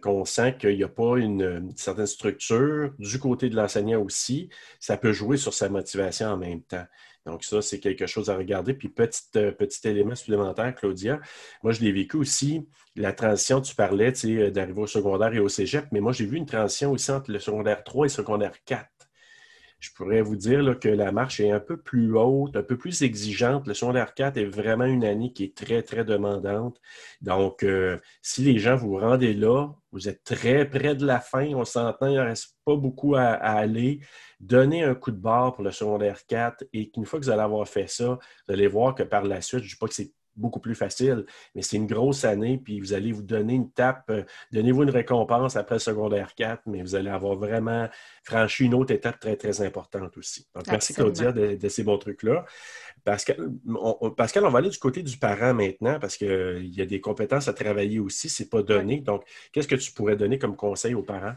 qu'on 0.00 0.24
sent 0.24 0.56
qu'il 0.58 0.76
n'y 0.76 0.84
a 0.84 0.88
pas 0.88 1.16
une, 1.16 1.72
certaine 1.74 2.06
structure 2.06 2.92
du 3.00 3.18
côté 3.18 3.48
de 3.48 3.56
l'enseignant 3.56 4.00
aussi, 4.00 4.48
ça 4.78 4.96
peut 4.96 5.12
jouer 5.12 5.36
sur 5.36 5.52
sa 5.52 5.68
motivation 5.68 6.28
en 6.28 6.36
même 6.36 6.62
temps. 6.62 6.84
Donc, 7.26 7.42
ça, 7.42 7.60
c'est 7.62 7.80
quelque 7.80 8.06
chose 8.06 8.30
à 8.30 8.36
regarder. 8.36 8.74
Puis, 8.74 8.88
petit, 8.88 9.22
euh, 9.34 9.50
petit 9.50 9.88
élément 9.88 10.14
supplémentaire, 10.14 10.72
Claudia, 10.76 11.18
moi, 11.64 11.72
je 11.72 11.80
l'ai 11.80 11.90
vécu 11.90 12.16
aussi, 12.16 12.68
la 12.94 13.12
transition, 13.12 13.60
tu 13.60 13.74
parlais 13.74 14.12
d'arriver 14.52 14.80
au 14.80 14.86
secondaire 14.86 15.34
et 15.34 15.40
au 15.40 15.48
cégep, 15.48 15.86
mais 15.90 16.00
moi, 16.00 16.12
j'ai 16.12 16.26
vu 16.26 16.36
une 16.36 16.46
transition 16.46 16.92
aussi 16.92 17.10
entre 17.10 17.32
le 17.32 17.40
secondaire 17.40 17.82
3 17.82 18.06
et 18.06 18.08
le 18.08 18.12
secondaire 18.12 18.52
4 18.64 18.88
je 19.80 19.90
pourrais 19.92 20.22
vous 20.22 20.36
dire 20.36 20.78
que 20.80 20.88
la 20.88 21.12
marche 21.12 21.38
est 21.40 21.50
un 21.52 21.60
peu 21.60 21.76
plus 21.76 22.16
haute, 22.16 22.56
un 22.56 22.62
peu 22.62 22.76
plus 22.76 23.02
exigeante. 23.02 23.66
Le 23.66 23.74
secondaire 23.74 24.12
4 24.12 24.36
est 24.36 24.44
vraiment 24.44 24.84
une 24.84 25.04
année 25.04 25.32
qui 25.32 25.44
est 25.44 25.56
très, 25.56 25.82
très 25.82 26.04
demandante. 26.04 26.80
Donc, 27.20 27.62
euh, 27.62 27.98
si 28.20 28.42
les 28.42 28.58
gens 28.58 28.76
vous 28.76 28.96
rendez 28.98 29.34
là, 29.34 29.68
vous 29.92 30.08
êtes 30.08 30.24
très 30.24 30.68
près 30.68 30.96
de 30.96 31.06
la 31.06 31.20
fin, 31.20 31.46
on 31.54 31.64
s'entend, 31.64 32.08
il 32.08 32.16
ne 32.16 32.22
reste 32.22 32.56
pas 32.64 32.74
beaucoup 32.74 33.14
à, 33.14 33.22
aller. 33.22 34.00
Donnez 34.40 34.82
un 34.82 34.94
coup 34.94 35.12
de 35.12 35.16
barre 35.16 35.54
pour 35.54 35.62
le 35.62 35.70
secondaire 35.70 36.26
4 36.26 36.64
et 36.72 36.90
qu'une 36.90 37.06
fois 37.06 37.20
que 37.20 37.24
vous 37.24 37.30
allez 37.30 37.42
avoir 37.42 37.66
fait 37.68 37.88
ça, 37.88 38.18
vous 38.46 38.54
allez 38.54 38.66
voir 38.66 38.94
que 38.96 39.04
par 39.04 39.24
la 39.24 39.40
suite, 39.40 39.60
je 39.60 39.64
ne 39.66 39.70
dis 39.70 39.76
pas 39.76 39.86
que 39.86 39.94
c'est 39.94 40.12
beaucoup 40.38 40.60
plus 40.60 40.74
facile. 40.74 41.26
Mais 41.54 41.62
c'est 41.62 41.76
une 41.76 41.86
grosse 41.86 42.24
année, 42.24 42.58
puis 42.62 42.80
vous 42.80 42.92
allez 42.92 43.12
vous 43.12 43.22
donner 43.22 43.54
une 43.54 43.70
tape, 43.70 44.08
euh, 44.10 44.22
donnez-vous 44.52 44.84
une 44.84 44.90
récompense 44.90 45.56
après 45.56 45.76
le 45.76 45.80
secondaire 45.80 46.34
4, 46.34 46.62
mais 46.66 46.82
vous 46.82 46.94
allez 46.94 47.10
avoir 47.10 47.36
vraiment 47.36 47.88
franchi 48.22 48.64
une 48.64 48.74
autre 48.74 48.94
étape 48.94 49.18
très, 49.20 49.36
très 49.36 49.60
importante 49.62 50.16
aussi. 50.16 50.46
Donc, 50.54 50.66
merci 50.68 50.94
Claudia 50.94 51.32
de, 51.32 51.68
ces 51.68 51.82
bons 51.82 51.98
trucs-là. 51.98 52.44
Pascal 53.04 53.50
on, 53.66 54.10
Pascal, 54.10 54.44
on 54.44 54.50
va 54.50 54.58
aller 54.58 54.70
du 54.70 54.78
côté 54.78 55.02
du 55.02 55.16
parent 55.18 55.54
maintenant 55.54 55.98
parce 55.98 56.16
qu'il 56.16 56.74
y 56.74 56.80
a 56.80 56.86
des 56.86 57.00
compétences 57.00 57.48
à 57.48 57.52
travailler 57.52 57.98
aussi, 57.98 58.28
c'est 58.28 58.48
pas 58.48 58.62
donné. 58.62 59.00
Donc, 59.00 59.24
qu'est-ce 59.52 59.68
que 59.68 59.76
tu 59.76 59.92
pourrais 59.92 60.16
donner 60.16 60.38
comme 60.38 60.56
conseil 60.56 60.94
aux 60.94 61.02
parents? 61.02 61.34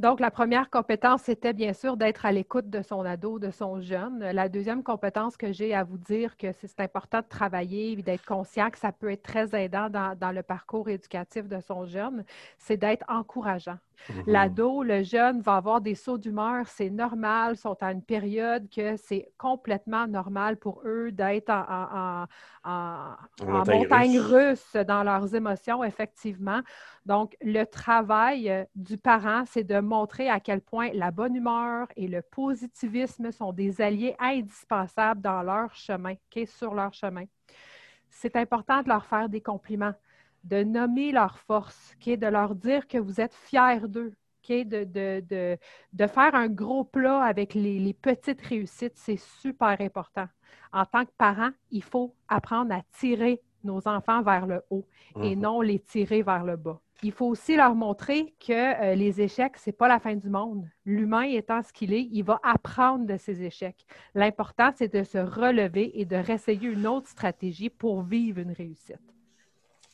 Donc, 0.00 0.18
la 0.18 0.30
première 0.30 0.70
compétence, 0.70 1.24
c'était 1.24 1.52
bien 1.52 1.74
sûr 1.74 1.98
d'être 1.98 2.24
à 2.24 2.32
l'écoute 2.32 2.70
de 2.70 2.80
son 2.80 3.04
ado, 3.04 3.38
de 3.38 3.50
son 3.50 3.82
jeune. 3.82 4.20
La 4.20 4.48
deuxième 4.48 4.82
compétence 4.82 5.36
que 5.36 5.52
j'ai 5.52 5.74
à 5.74 5.84
vous 5.84 5.98
dire 5.98 6.38
que 6.38 6.52
c'est 6.52 6.80
important 6.80 7.18
de 7.18 7.28
travailler 7.28 7.92
et 7.92 7.96
d'être 7.96 8.24
conscient 8.24 8.70
que 8.70 8.78
ça 8.78 8.92
peut 8.92 9.10
être 9.10 9.22
très 9.22 9.54
aidant 9.54 9.90
dans, 9.90 10.32
le 10.34 10.42
parcours 10.42 10.88
éducatif 10.88 11.46
de 11.48 11.60
son 11.60 11.84
jeune, 11.84 12.24
c'est 12.56 12.78
d'être 12.78 13.04
encourageant. 13.08 13.76
Mhm. 14.08 14.22
L'ado, 14.26 14.82
le 14.82 15.02
jeune 15.02 15.40
va 15.40 15.56
avoir 15.56 15.80
des 15.80 15.94
sauts 15.94 16.18
d'humeur, 16.18 16.66
c'est 16.68 16.90
normal, 16.90 17.56
sont 17.56 17.76
à 17.80 17.92
une 17.92 18.02
période 18.02 18.68
que 18.68 18.96
c'est 18.96 19.30
complètement 19.38 20.06
normal 20.06 20.56
pour 20.56 20.82
eux 20.84 21.12
d'être 21.12 21.50
en, 21.50 22.26
montagne, 23.44 24.18
russe. 24.18 24.76
dans 24.86 25.02
leurs 25.02 25.34
émotions, 25.34 25.84
effectivement. 25.84 26.60
Donc, 27.06 27.36
le 27.40 27.64
travail 27.64 28.50
euh, 28.50 28.64
du 28.74 28.98
parent, 28.98 29.44
c'est 29.46 29.64
de 29.64 29.80
montrer 29.80 30.28
à 30.28 30.40
quel 30.40 30.60
point 30.60 30.90
la 30.92 31.10
bonne 31.10 31.34
humeur 31.34 31.88
et 31.96 32.08
le 32.08 32.22
positivisme 32.22 33.30
sont 33.32 33.52
des 33.52 33.80
alliés 33.80 34.16
indispensables 34.18 35.20
dans 35.20 35.42
leur 35.42 35.74
chemin, 35.74 36.14
sur 36.46 36.74
leur 36.74 36.92
chemin. 36.92 37.24
C'est 38.08 38.36
important 38.36 38.82
de 38.82 38.88
leur 38.88 39.04
faire 39.04 39.28
des 39.28 39.40
compliments 39.40 39.94
de 40.44 40.62
nommer 40.62 41.12
leurs 41.12 41.38
forces, 41.38 41.94
de 42.04 42.26
leur 42.26 42.54
dire 42.54 42.86
que 42.88 42.98
vous 42.98 43.20
êtes 43.20 43.34
fiers 43.34 43.80
d'eux, 43.86 44.12
de, 44.48 46.06
faire 46.06 46.34
un 46.34 46.48
gros 46.48 46.84
plat 46.84 47.22
avec 47.22 47.54
les, 47.54 47.94
petites 47.94 48.40
réussites, 48.40 48.96
c'est 48.96 49.20
super 49.40 49.80
important. 49.80 50.26
En 50.72 50.84
tant 50.84 51.04
que 51.04 51.12
parent, 51.16 51.50
il 51.70 51.82
faut 51.82 52.14
apprendre 52.28 52.72
à 52.74 52.82
tirer 52.98 53.40
nos 53.62 53.86
enfants 53.86 54.22
vers 54.22 54.46
le 54.46 54.62
haut 54.70 54.86
et 55.20 55.36
mhm. 55.36 55.42
non 55.42 55.60
les 55.60 55.78
tirer 55.80 56.22
vers 56.22 56.44
le 56.44 56.56
bas. 56.56 56.80
Il 57.02 57.12
faut 57.12 57.26
aussi 57.26 57.56
leur 57.56 57.74
montrer 57.74 58.34
que 58.38 58.52
euh, 58.52 58.94
les 58.94 59.20
échecs, 59.20 59.56
ce 59.56 59.70
n'est 59.70 59.74
pas 59.74 59.88
la 59.88 59.98
fin 59.98 60.14
du 60.14 60.28
monde. 60.28 60.66
L'humain 60.84 61.22
étant 61.22 61.62
ce 61.62 61.72
qu'il 61.72 61.92
est, 61.94 62.08
il 62.12 62.22
va 62.22 62.38
apprendre 62.42 63.06
de 63.06 63.16
ses 63.16 63.42
échecs. 63.42 63.86
L'important, 64.14 64.70
c'est 64.74 64.92
de 64.92 65.02
se 65.02 65.18
relever 65.18 65.98
et 65.98 66.04
de 66.04 66.16
réessayer 66.16 66.68
une 66.68 66.86
autre 66.86 67.08
stratégie 67.08 67.70
pour 67.70 68.02
vivre 68.02 68.40
une 68.40 68.52
réussite. 68.52 69.00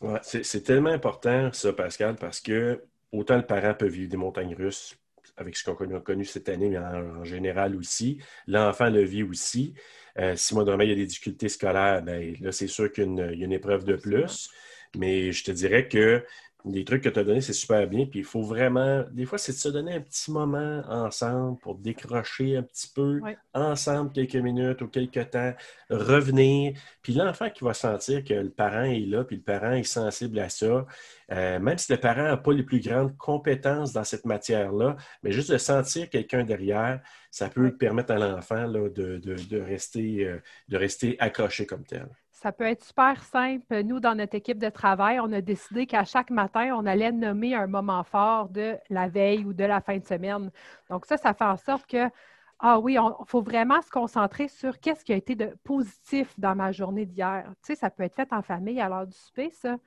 Ouais, 0.00 0.20
c'est 0.22 0.62
tellement 0.62 0.90
important, 0.90 1.50
ça, 1.52 1.72
Pascal, 1.72 2.16
parce 2.16 2.40
que 2.40 2.82
autant 3.12 3.36
le 3.36 3.46
parent 3.46 3.74
peut 3.74 3.86
vivre 3.86 4.10
des 4.10 4.16
montagnes 4.16 4.54
russes 4.54 4.96
avec 5.36 5.56
ce 5.56 5.70
qu'on 5.70 5.94
a 5.94 6.00
connu 6.00 6.24
cette 6.24 6.48
année, 6.48 6.70
mais 6.70 6.78
en, 6.78 7.24
général 7.24 7.76
aussi. 7.76 8.18
L'enfant 8.46 8.88
le 8.88 9.02
vit 9.02 9.22
aussi. 9.22 9.74
Euh, 10.18 10.34
si 10.36 10.54
moi, 10.54 10.64
il 10.80 10.88
y 10.88 10.92
a 10.92 10.94
des 10.94 11.06
difficultés 11.06 11.48
scolaires, 11.48 12.02
ben, 12.02 12.34
là, 12.40 12.52
c'est 12.52 12.68
sûr 12.68 12.90
qu'il 12.90 13.14
y, 13.16 13.20
a 13.20 13.32
une 13.32 13.52
épreuve 13.52 13.84
de 13.84 13.96
plus. 13.96 14.50
Mais 14.96 15.32
je 15.32 15.44
te 15.44 15.50
dirais 15.50 15.88
que 15.88 16.24
les 16.68 16.84
trucs 16.84 17.02
que 17.02 17.08
tu 17.08 17.18
as 17.18 17.24
donnés, 17.24 17.40
c'est 17.40 17.52
super 17.52 17.86
bien. 17.86 18.06
Puis 18.06 18.20
il 18.20 18.24
faut 18.24 18.42
vraiment, 18.42 19.04
des 19.12 19.24
fois, 19.24 19.38
c'est 19.38 19.52
de 19.52 19.56
se 19.56 19.68
donner 19.68 19.94
un 19.94 20.00
petit 20.00 20.30
moment 20.30 20.82
ensemble 20.88 21.58
pour 21.58 21.76
décrocher 21.76 22.56
un 22.56 22.62
petit 22.62 22.88
peu 22.88 23.20
ensemble 23.54 24.12
quelques 24.12 24.36
minutes 24.36 24.82
ou 24.82 24.88
quelques 24.88 25.30
temps, 25.30 25.54
revenir. 25.90 26.76
Puis 27.02 27.14
l'enfant 27.14 27.50
qui 27.50 27.64
va 27.64 27.74
sentir 27.74 28.24
que 28.24 28.34
le 28.34 28.50
parent 28.50 28.82
est 28.82 29.06
là, 29.06 29.24
puis 29.24 29.36
le 29.36 29.42
parent 29.42 29.72
est 29.72 29.84
sensible 29.84 30.38
à 30.38 30.48
ça, 30.48 30.86
euh, 31.32 31.58
même 31.58 31.78
si 31.78 31.92
le 31.92 31.98
parent 31.98 32.24
n'a 32.24 32.36
pas 32.36 32.52
les 32.52 32.62
plus 32.62 32.80
grandes 32.80 33.16
compétences 33.16 33.92
dans 33.92 34.04
cette 34.04 34.24
matière-là, 34.24 34.96
mais 35.22 35.32
juste 35.32 35.50
de 35.50 35.58
sentir 35.58 36.10
quelqu'un 36.10 36.44
derrière, 36.44 37.00
ça 37.30 37.48
peut 37.48 37.76
permettre 37.76 38.12
à 38.12 38.18
l'enfant 38.18 38.68
de, 38.68 38.88
de, 38.88 39.60
rester, 39.60 40.24
euh, 40.24 40.42
de 40.68 40.76
rester 40.76 41.16
accroché 41.20 41.66
comme 41.66 41.84
tel. 41.84 42.08
Ça 42.36 42.52
peut 42.52 42.64
être 42.64 42.84
super 42.84 43.24
simple. 43.24 43.82
Nous, 43.82 43.98
dans 43.98 44.14
notre 44.14 44.34
équipe 44.34 44.58
de 44.58 44.68
travail, 44.68 45.18
on 45.20 45.32
a 45.32 45.40
décidé 45.40 45.86
qu'à 45.86 46.04
chaque 46.04 46.28
matin, 46.28 46.76
on 46.76 46.84
allait 46.84 47.10
nommer 47.10 47.54
un 47.54 47.66
moment 47.66 48.04
fort 48.04 48.50
de 48.50 48.76
la 48.90 49.08
veille 49.08 49.46
ou 49.46 49.54
de 49.54 49.64
la 49.64 49.80
fin 49.80 49.96
de 49.96 50.04
semaine. 50.04 50.50
Donc, 50.90 51.06
ça, 51.06 51.16
ça 51.16 51.32
fait 51.32 51.46
en 51.46 51.56
sorte 51.56 51.86
que, 51.86 52.10
ah 52.58 52.78
oui, 52.78 52.98
il 53.00 53.24
faut 53.26 53.40
vraiment 53.40 53.80
se 53.80 53.88
concentrer 53.90 54.48
sur 54.48 54.78
qu'est-ce 54.80 55.02
qui 55.02 55.14
a 55.14 55.16
été 55.16 55.34
de 55.34 55.56
positif 55.64 56.38
dans 56.38 56.54
ma 56.54 56.72
journée 56.72 57.06
d'hier. 57.06 57.46
Tu 57.62 57.68
sais, 57.68 57.74
ça 57.74 57.88
peut 57.88 58.02
être 58.02 58.16
fait 58.16 58.30
en 58.34 58.42
famille 58.42 58.82
à 58.82 58.90
l'heure 58.90 59.06
du 59.06 59.16
souper, 59.16 59.48
ça. 59.50 59.78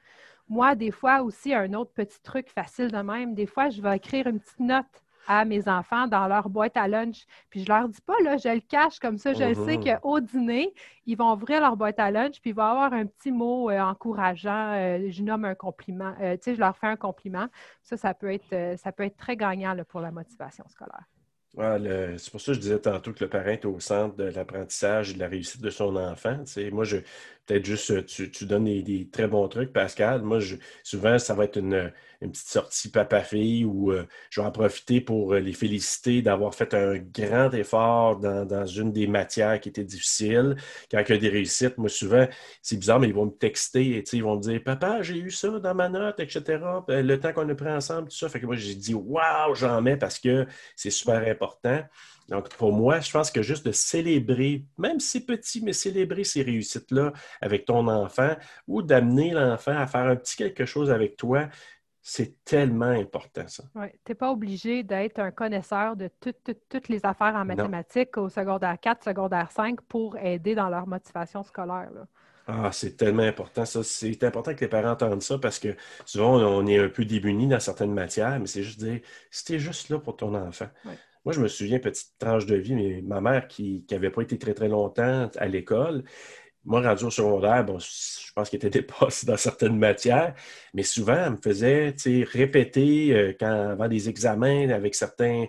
Moi, 0.50 0.74
des 0.74 0.89
fois 0.89 1.22
aussi, 1.22 1.53
un 1.53 1.74
autre 1.74 1.91
petit 1.94 2.20
truc 2.24 2.50
facile 2.50 2.91
de 2.91 2.98
même, 2.98 3.36
des 3.36 3.46
fois, 3.46 3.70
je 3.70 3.79
vais 3.79 3.96
écrire 3.96 4.25
une 4.25 4.39
petite 4.39 4.60
note 4.60 5.03
à 5.30 5.46
mes 5.46 5.70
enfants 5.70 6.08
dans 6.08 6.28
leur 6.28 6.50
boîte 6.50 6.76
à 6.76 6.88
lunch. 6.88 7.26
Puis 7.50 7.64
je 7.64 7.72
leur 7.72 7.88
dis 7.88 8.02
pas, 8.02 8.16
là, 8.24 8.36
je 8.36 8.50
le 8.50 8.60
cache 8.60 9.00
comme 9.00 9.18
ça. 9.18 9.34
Je 9.34 9.44
le 9.44 9.54
sais 9.54 9.78
mhm. 9.78 10.00
qu'au 10.02 10.20
dîner, 10.20 10.74
ils 11.06 11.16
vont 11.16 11.32
ouvrir 11.34 11.62
leur 11.62 11.78
boîte 11.78 12.00
à 12.00 12.12
lunch, 12.12 12.42
puis 12.42 12.50
il 12.50 12.56
va 12.56 12.68
y 12.68 12.72
avoir 12.72 12.94
un 12.94 13.06
petit 13.06 13.32
mot 13.32 13.70
euh, 13.70 13.80
encourageant. 13.80 14.74
Euh, 14.74 15.10
je 15.10 15.24
nomme 15.24 15.46
un 15.46 15.56
compliment. 15.56 16.14
tu 16.20 16.38
sais, 16.42 16.56
je 16.56 16.60
leur 16.60 16.76
fais 16.76 16.88
un 16.88 16.98
compliment. 16.98 17.48
Ça, 17.84 17.96
ça 17.96 18.14
peut 18.14 18.34
être, 18.34 18.78
ça 18.78 18.92
peut 18.92 19.04
être 19.04 19.18
très 19.18 19.38
gagnant 19.38 19.76
pour 19.88 20.02
la 20.02 20.12
motivation 20.12 20.66
scolaire 20.68 21.06
c'est 21.56 22.32
pour 22.32 22.42
ça 22.42 22.52
que 22.52 22.54
je 22.54 22.60
disais 22.60 22.80
tantôt 22.80 23.12
que 23.12 23.24
le 23.24 23.30
parent 23.30 23.50
est 23.50 23.66
au 23.66 23.80
centre 23.80 24.16
de 24.16 24.26
l'apprentissage 24.26 25.12
et 25.12 25.14
de 25.14 25.20
la 25.20 25.28
réussite 25.28 25.62
de 25.62 25.70
son 25.70 25.96
enfant. 25.96 26.38
moi, 26.72 26.84
je 26.84 26.98
peut-être 27.50 27.65
juste, 27.65 28.06
tu, 28.06 28.46
donnes 28.46 28.65
des, 28.65 29.10
très 29.12 29.27
bons 29.27 29.48
trucs, 29.48 29.74
Pascal. 29.74 30.22
Moi, 30.22 30.39
je, 30.39 30.56
souvent, 30.84 31.18
ça 31.18 31.34
va 31.34 31.46
être 31.46 31.58
une, 31.58 31.91
petite 32.20 32.48
sortie 32.48 32.91
papa-fille 32.91 33.65
où 33.65 33.91
euh, 33.91 34.06
je 34.29 34.39
vais 34.39 34.46
en 34.46 34.51
profiter 34.51 35.01
pour 35.01 35.34
euh, 35.34 35.39
les 35.39 35.53
féliciter 35.53 36.22
d'avoir 36.22 36.53
fait 36.53 36.74
un 36.75 36.98
grand 36.98 37.51
effort 37.53 38.18
dans, 38.20 38.65
une 38.65 38.91
des 38.91 39.08
matières 39.08 39.60
qui 39.60 39.70
était 39.70 39.84
difficile. 39.84 40.58
Quand 40.91 41.01
il 41.08 41.12
y 41.12 41.13
a 41.13 41.18
des 41.18 41.29
réussites, 41.29 41.77
moi, 41.79 41.89
souvent, 41.89 42.27
c'est 42.62 42.77
bizarre, 42.77 43.00
mais 43.00 43.08
ils 43.08 43.15
vont 43.15 43.25
me 43.25 43.32
texter 43.32 43.98
et 43.98 44.03
ils 44.13 44.24
vont 44.24 44.36
me 44.36 44.41
dire 44.41 44.62
Papa, 44.63 45.01
j'ai 45.01 45.18
eu 45.18 45.32
ça 45.32 45.50
dans 45.50 45.74
ma 45.74 45.89
note, 45.89 46.20
etc. 46.20 46.60
Le 46.88 47.15
temps 47.15 47.34
qu'on 47.34 47.50
a 47.50 47.56
pris 47.56 47.72
ensemble, 47.72 48.10
tout 48.10 48.18
ça. 48.18 48.29
Fait 48.29 48.39
que 48.39 48.46
moi, 48.46 48.56
j'ai 48.56 48.75
dit 48.75 48.94
Waouh, 48.94 49.56
j'en 49.56 49.82
mets 49.82 49.98
parce 49.98 50.20
que 50.20 50.46
c'est 50.75 50.91
super 50.91 51.27
important. 51.27 51.84
Donc, 52.30 52.50
pour 52.50 52.72
moi, 52.72 53.00
je 53.00 53.12
pense 53.12 53.32
que 53.32 53.42
juste 53.42 53.66
de 53.66 53.72
célébrer, 53.72 54.64
même 54.78 55.00
si 55.00 55.20
c'est 55.20 55.26
petit, 55.26 55.62
mais 55.62 55.74
célébrer 55.74 56.24
ces 56.24 56.44
réussites-là 56.44 57.14
avec 57.42 57.66
ton 57.66 57.88
enfant 57.88 58.36
ou 58.68 58.82
d'amener 58.82 59.32
l'enfant 59.32 59.78
à 59.78 59.88
faire 59.88 60.06
un 60.06 60.16
petit 60.16 60.36
quelque 60.36 60.66
chose 60.66 60.92
avec 60.92 61.18
toi, 61.18 61.50
c'est 62.02 62.44
tellement 62.44 62.86
important, 62.86 63.48
ça. 63.48 63.64
Oui, 63.76 63.88
tu 64.06 64.12
n'es 64.12 64.16
pas 64.16 64.32
obligé 64.32 64.84
d'être 64.84 65.20
un 65.20 65.32
connaisseur 65.32 65.96
de 65.96 66.10
toutes 66.20 66.88
les 66.88 67.06
affaires 67.06 67.36
en 67.36 67.46
mathématiques 67.46 68.18
au 68.18 68.30
secondaire 68.30 68.78
4, 68.80 69.04
secondaire 69.04 69.52
5 69.52 69.82
pour 69.82 70.18
aider 70.18 70.56
dans 70.56 70.70
leur 70.70 70.88
motivation 70.88 71.44
scolaire. 71.44 71.90
Ah, 72.48 72.72
c'est 72.72 72.98
tellement 72.98 73.24
important, 73.24 73.64
ça. 73.64 73.84
C'est 73.84 74.24
important 74.24 74.56
que 74.56 74.62
les 74.62 74.68
parents 74.68 74.92
entendent 74.92 75.22
ça 75.22 75.38
parce 75.38 75.60
que 75.60 75.76
souvent, 76.04 76.40
on 76.40 76.66
est 76.66 76.80
un 76.80 76.90
peu 76.90 77.06
démunis 77.06 77.48
dans 77.48 77.60
certaines 77.60 77.94
matières, 77.94 78.40
mais 78.40 78.48
c'est 78.48 78.64
juste 78.64 78.80
dire, 78.80 79.02
c'était 79.30 79.60
juste 79.60 79.90
là 79.90 80.00
pour 80.00 80.16
ton 80.16 80.34
enfant. 80.34 80.68
Moi, 81.26 81.34
je 81.34 81.42
me 81.42 81.48
souviens, 81.48 81.80
petite 81.80 82.14
tranche 82.18 82.46
de 82.46 82.56
vie, 82.56 82.76
mais 82.76 83.02
ma 83.02 83.22
mère 83.22 83.48
qui 83.48 83.86
n'avait 83.92 84.10
pas 84.10 84.22
été 84.22 84.38
très, 84.38 84.54
très 84.54 84.70
longtemps 84.70 85.30
à 85.38 85.48
l'école, 85.48 86.04
moi, 86.66 86.82
rendu 86.82 87.06
au 87.06 87.10
secondaire, 87.10 87.64
bon, 87.64 87.80
je 87.80 88.34
pense 88.34 88.50
qu'il 88.50 88.58
était 88.58 88.70
dépassé 88.82 89.26
dans 89.26 89.38
certaines 89.38 89.78
matières, 89.78 90.36
mais 90.74 90.84
souvent, 90.84 91.16
elle 91.16 91.32
me 91.32 91.38
faisait 91.38 91.96
répéter 92.06 93.14
euh, 93.16 93.34
quand, 93.40 93.70
avant 93.72 93.88
des 93.88 94.10
examens 94.10 94.70
avec 94.70 94.94
certains, 94.94 95.48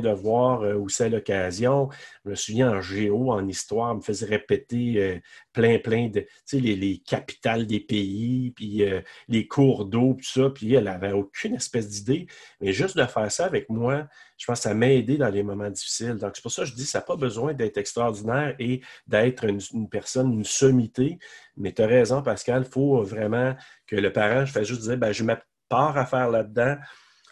devoirs 0.00 0.62
euh, 0.62 0.74
où 0.74 0.88
c'est 0.88 1.08
l'occasion. 1.08 1.88
Je 2.26 2.30
me 2.30 2.34
souviens 2.34 2.72
en 2.72 2.80
géo, 2.80 3.30
en 3.30 3.46
histoire, 3.46 3.94
me 3.94 4.00
faisait 4.02 4.26
répéter 4.26 4.94
euh, 4.98 5.18
plein, 5.52 5.78
plein 5.78 6.08
de, 6.08 6.26
les, 6.52 6.76
les 6.76 6.98
capitales 6.98 7.66
des 7.66 7.80
pays, 7.80 8.50
puis 8.50 8.82
les 9.28 9.46
cours 9.46 9.86
d'eau, 9.86 10.14
tout 10.14 10.28
ça, 10.28 10.50
puis 10.50 10.74
elle 10.74 10.84
n'avait 10.84 11.12
aucune 11.12 11.54
espèce 11.54 11.88
d'idée. 11.88 12.26
Mais 12.60 12.72
juste 12.72 12.96
de 12.96 13.04
faire 13.06 13.30
ça 13.30 13.46
avec 13.46 13.70
moi, 13.70 14.08
je 14.36 14.44
pense 14.44 14.58
que 14.58 14.62
ça 14.64 14.74
m'a 14.74 14.90
aidé 14.90 15.16
dans 15.16 15.28
les 15.28 15.42
moments 15.42 15.70
difficiles. 15.70 16.16
Donc, 16.16 16.32
c'est 16.34 16.42
pour 16.42 16.52
ça 16.52 16.62
que 16.62 16.68
je 16.68 16.74
dis, 16.74 16.84
ça 16.84 16.98
n'a 16.98 17.04
pas 17.04 17.16
besoin 17.16 17.54
d'être 17.54 17.78
extraordinaire 17.78 18.54
et 18.58 18.82
d'être 19.06 19.44
une, 19.44 19.88
personne, 19.88 20.32
une 20.32 20.44
sommité. 20.44 21.18
Mais 21.56 21.72
tu 21.72 21.82
as 21.82 21.86
raison, 21.86 22.22
Pascal, 22.22 22.64
il 22.66 22.70
faut 22.70 23.02
vraiment 23.02 23.54
que 23.86 23.96
le 23.96 24.12
parent, 24.12 24.44
je 24.44 24.52
fais 24.52 24.64
juste 24.64 24.82
dire, 24.82 24.98
ben, 24.98 25.12
je 25.12 25.24
ma 25.24 25.40
part 25.68 25.96
à 25.96 26.06
faire 26.06 26.30
là-dedans. 26.30 26.76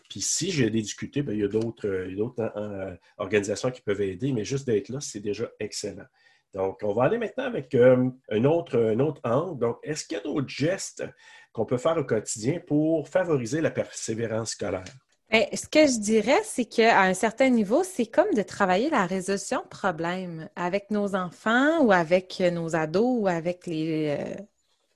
Puis 0.09 0.21
si 0.21 0.51
j'ai 0.51 0.71
difficultés, 0.71 1.23
ben, 1.23 1.33
il 1.33 1.41
y 1.41 1.45
a 1.45 1.49
d'autres 1.49 1.89
euh, 1.89 2.33
euh, 2.57 2.97
organisations 3.19 3.71
qui 3.71 3.81
peuvent 3.81 4.01
aider, 4.01 4.33
mais 4.33 4.45
juste 4.45 4.67
d'être 4.67 4.89
là, 4.89 5.01
c'est 5.01 5.21
déjà 5.21 5.51
excellent. 5.59 6.05
Donc, 6.53 6.79
on 6.83 6.93
va 6.93 7.05
aller 7.05 7.19
maintenant 7.19 7.45
avec 7.45 7.75
euh, 7.75 8.11
un, 8.31 8.45
autre, 8.45 8.79
un 8.79 9.01
autre 9.01 9.21
angle. 9.25 9.59
Donc, 9.59 9.79
est-ce 9.83 10.05
qu'il 10.05 10.17
y 10.17 10.21
a 10.21 10.23
d'autres 10.23 10.49
gestes 10.49 11.05
qu'on 11.53 11.65
peut 11.65 11.79
faire 11.79 11.97
au 11.97 12.05
quotidien 12.05 12.61
pour 12.65 13.09
favoriser 13.09 13.61
la 13.61 13.71
persévérance 13.71 14.51
scolaire? 14.51 14.85
Ben, 15.31 15.47
ce 15.53 15.67
que 15.67 15.87
je 15.87 15.99
dirais, 15.99 16.41
c'est 16.45 16.67
qu'à 16.67 17.03
un 17.03 17.15
certain 17.15 17.49
niveau, 17.49 17.83
c'est 17.83 18.07
comme 18.07 18.33
de 18.35 18.43
travailler 18.43 18.89
la 18.89 19.05
résolution 19.05 19.63
de 19.63 19.69
problèmes 19.69 20.49
avec 20.55 20.93
nos 20.93 21.17
enfants 21.17 21.83
ou 21.83 21.91
avec 21.91 22.39
nos 22.39 22.77
ados 22.77 23.23
ou 23.23 23.27
avec 23.27 23.67
les, 23.67 24.17
euh, 24.21 24.43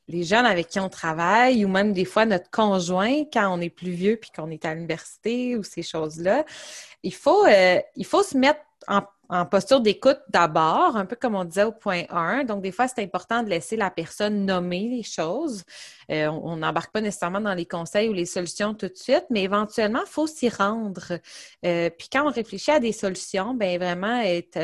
les 0.09 0.25
jeunes 0.25 0.47
avec 0.47 0.69
qui 0.69 0.81
on 0.81 0.89
travaille 0.89 1.65
ou 1.65 1.69
même 1.69 1.93
des 1.93 2.05
fois 2.05 2.25
notre 2.25 2.51
conjoint 2.51 3.25
quand 3.33 3.55
on 3.55 3.61
est 3.61 3.71
plus 3.71 3.91
vieux 3.91 4.17
puis 4.17 4.31
qu'on 4.35 4.51
est 4.51 4.65
à 4.65 4.75
l'université 4.75 5.57
ou 5.57 5.63
ces 5.63 5.83
choses-là. 5.83 6.45
Il 7.03 7.15
faut, 7.15 7.47
euh, 7.47 7.81
se 7.97 8.37
mettre 8.37 8.61
en 9.31 9.45
posture 9.45 9.81
d'écoute 9.81 10.19
d'abord, 10.31 10.97
un 10.97 11.05
peu 11.05 11.15
comme 11.15 11.35
on 11.35 11.45
disait 11.45 11.65
au 11.65 11.73
point 11.73 12.05
1. 12.09 12.45
Donc, 12.45 12.63
des 12.63 12.73
fois, 12.73 12.89
c'est 12.89 13.03
important 13.03 13.43
de 13.43 13.51
laisser 13.51 13.77
la 13.77 13.91
personne 13.91 14.47
nommer 14.47 14.89
les 14.89 15.03
choses. 15.03 15.65
Euh, 16.11 16.29
on 16.29 16.57
n'embarque 16.57 16.93
pas 16.93 17.03
nécessairement 17.03 17.41
dans 17.41 17.53
les 17.53 17.67
conseils 17.67 18.09
ou 18.09 18.15
les 18.15 18.25
solutions 18.25 18.73
tout 18.73 18.89
de 18.89 18.97
suite, 18.97 19.27
mais 19.29 19.43
éventuellement, 19.43 20.01
il 20.07 20.11
faut 20.11 20.27
s'y 20.27 20.49
rendre. 20.49 21.19
Euh, 21.67 21.91
puis 21.91 22.09
quand 22.11 22.27
on 22.27 22.31
réfléchit 22.31 22.71
à 22.71 22.81
des 22.81 22.93
solutions, 22.93 23.53
bien 23.53 23.77
vraiment 23.77 24.21
être, 24.23 24.57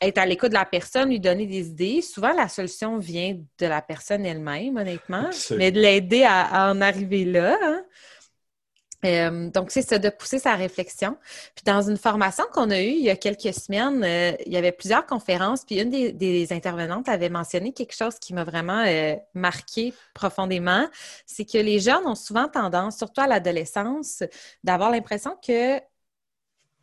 être 0.00 0.18
à 0.18 0.26
l'écoute 0.26 0.50
de 0.50 0.54
la 0.54 0.64
personne, 0.64 1.08
lui 1.08 1.20
donner 1.20 1.46
des 1.46 1.68
idées. 1.68 2.02
Souvent, 2.02 2.32
la 2.32 2.48
solution 2.48 2.98
vient 2.98 3.36
de 3.58 3.66
la 3.66 3.82
personne 3.82 4.24
elle-même, 4.24 4.76
honnêtement, 4.76 5.30
mais 5.56 5.72
de 5.72 5.80
l'aider 5.80 6.24
à, 6.24 6.70
en 6.70 6.80
arriver 6.80 7.24
là. 7.24 7.56
Hein. 7.62 7.82
Euh, 9.04 9.50
donc, 9.50 9.70
c'est 9.70 9.82
ça, 9.82 9.98
de 9.98 10.08
pousser 10.08 10.38
sa 10.38 10.54
réflexion. 10.56 11.16
Puis 11.54 11.62
dans 11.64 11.82
une 11.82 11.96
formation 11.96 12.44
qu'on 12.52 12.70
a 12.70 12.80
eue 12.80 12.90
il 12.90 13.04
y 13.04 13.10
a 13.10 13.16
quelques 13.16 13.54
semaines, 13.54 14.02
euh, 14.02 14.32
il 14.44 14.52
y 14.52 14.56
avait 14.56 14.72
plusieurs 14.72 15.06
conférences, 15.06 15.64
puis 15.64 15.80
une 15.80 15.90
des, 15.90 16.52
intervenantes 16.52 17.08
avait 17.08 17.28
mentionné 17.28 17.72
quelque 17.72 17.94
chose 17.94 18.18
qui 18.18 18.34
m'a 18.34 18.42
vraiment 18.42 18.84
euh, 18.86 19.14
marqué 19.34 19.94
profondément, 20.14 20.88
c'est 21.26 21.44
que 21.44 21.58
les 21.58 21.78
jeunes 21.78 22.06
ont 22.06 22.16
souvent 22.16 22.48
tendance, 22.48 22.98
surtout 22.98 23.20
à 23.20 23.26
l'adolescence, 23.26 24.24
d'avoir 24.64 24.90
l'impression 24.90 25.36
que 25.46 25.78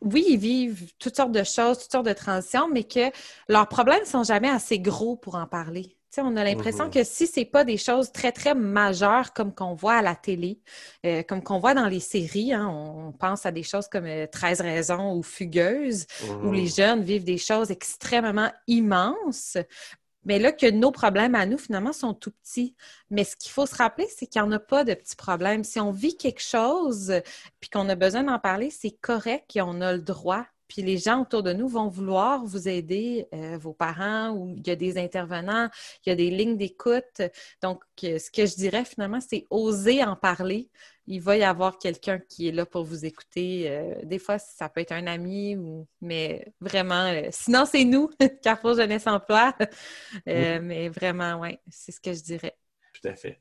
oui, 0.02 0.24
ils 0.28 0.38
vivent 0.38 0.92
toutes 0.98 1.16
sortes 1.16 1.32
de 1.32 1.44
choses, 1.44 1.78
toutes 1.78 1.92
sortes 1.92 2.06
de 2.06 2.12
transitions, 2.12 2.68
mais 2.72 2.84
que 2.84 3.10
leurs 3.48 3.68
problèmes 3.68 4.00
ne 4.00 4.06
sont 4.06 4.24
jamais 4.24 4.50
assez 4.50 4.78
gros 4.78 5.16
pour 5.16 5.36
en 5.36 5.46
parler 5.46 5.96
on 6.22 6.36
a 6.36 6.44
l'impression 6.44 6.86
mm-hmm. 6.86 6.92
que 6.92 7.04
si 7.04 7.26
c'est 7.26 7.44
pas 7.44 7.64
des 7.64 7.76
choses 7.76 8.12
très, 8.12 8.32
très 8.32 8.54
majeures 8.54 9.32
comme 9.32 9.54
qu'on 9.54 9.74
voit 9.74 9.94
à 9.94 10.02
la 10.02 10.14
télé, 10.14 10.60
euh, 11.04 11.22
comme 11.22 11.42
qu'on 11.42 11.58
voit 11.58 11.74
dans 11.74 11.88
les 11.88 12.00
séries, 12.00 12.52
hein, 12.52 12.68
on, 12.68 13.12
pense 13.12 13.46
à 13.46 13.52
des 13.52 13.62
choses 13.62 13.88
comme 13.88 14.06
13 14.30 14.60
euh, 14.60 14.64
raisons 14.64 15.14
ou 15.14 15.22
Fugueuses, 15.22 16.06
où 16.42 16.52
les 16.52 16.66
mm-hmm. 16.66 16.76
jeunes 16.76 17.02
vivent 17.02 17.24
des 17.24 17.38
choses 17.38 17.70
extrêmement 17.70 18.50
immenses, 18.66 19.56
mais 20.26 20.38
là 20.38 20.52
que 20.52 20.70
nos 20.70 20.90
problèmes 20.90 21.34
à 21.34 21.46
nous, 21.46 21.56
finalement, 21.56 21.92
sont 21.92 22.12
tout 22.12 22.32
petits. 22.32 22.74
Mais 23.10 23.24
ce 23.24 23.36
qu'il 23.36 23.52
faut 23.52 23.64
se 23.64 23.76
rappeler, 23.76 24.06
c'est 24.14 24.26
qu'il 24.26 24.42
n'y 24.42 24.48
en 24.48 24.52
a 24.52 24.58
pas 24.58 24.84
de 24.84 24.92
petits 24.92 25.16
problèmes. 25.16 25.64
Si 25.64 25.80
on 25.80 25.92
vit 25.92 26.16
quelque 26.16 26.42
chose 26.42 27.12
puis 27.60 27.70
qu'on 27.70 27.88
a 27.88 27.94
besoin 27.94 28.24
d'en 28.24 28.38
parler, 28.38 28.70
c'est 28.70 28.90
correct 29.00 29.56
et 29.56 29.62
on 29.62 29.80
a 29.80 29.92
le 29.92 30.02
droit 30.02 30.46
puis 30.68 30.82
les 30.82 30.98
gens 30.98 31.22
autour 31.22 31.42
de 31.42 31.52
nous 31.52 31.68
vont 31.68 31.88
vouloir 31.88 32.44
vous 32.44 32.68
aider, 32.68 33.26
euh, 33.32 33.58
vos 33.58 33.72
parents, 33.72 34.30
ou 34.30 34.54
il 34.56 34.66
y 34.66 34.70
a 34.70 34.76
des 34.76 34.98
intervenants, 34.98 35.68
il 36.04 36.10
y 36.10 36.12
a 36.12 36.14
des 36.14 36.30
lignes 36.30 36.56
d'écoute. 36.56 37.22
Donc, 37.62 37.82
euh, 38.04 38.18
ce 38.18 38.30
que 38.30 38.46
je 38.46 38.54
dirais 38.56 38.84
finalement, 38.84 39.20
c'est 39.20 39.46
oser 39.50 40.04
en 40.04 40.16
parler. 40.16 40.70
Il 41.06 41.20
va 41.20 41.36
y 41.36 41.44
avoir 41.44 41.78
quelqu'un 41.78 42.18
qui 42.18 42.48
est 42.48 42.52
là 42.52 42.66
pour 42.66 42.82
vous 42.84 43.04
écouter. 43.04 43.70
Euh, 43.70 43.94
des 44.02 44.18
fois, 44.18 44.38
ça 44.38 44.68
peut 44.68 44.80
être 44.80 44.92
un 44.92 45.06
ami, 45.06 45.56
ou... 45.56 45.86
mais 46.00 46.52
vraiment, 46.60 47.12
sinon 47.30 47.64
c'est 47.64 47.84
nous, 47.84 48.10
Carrefour 48.42 48.74
Jeunesse 48.74 49.06
Emploi. 49.06 49.54
Mais 50.26 50.88
vraiment, 50.88 51.40
oui, 51.40 51.58
c'est 51.70 51.92
ce 51.92 52.00
que 52.00 52.12
je 52.12 52.22
dirais. 52.22 52.56
Tout 52.92 53.08
à 53.08 53.14
fait. 53.14 53.40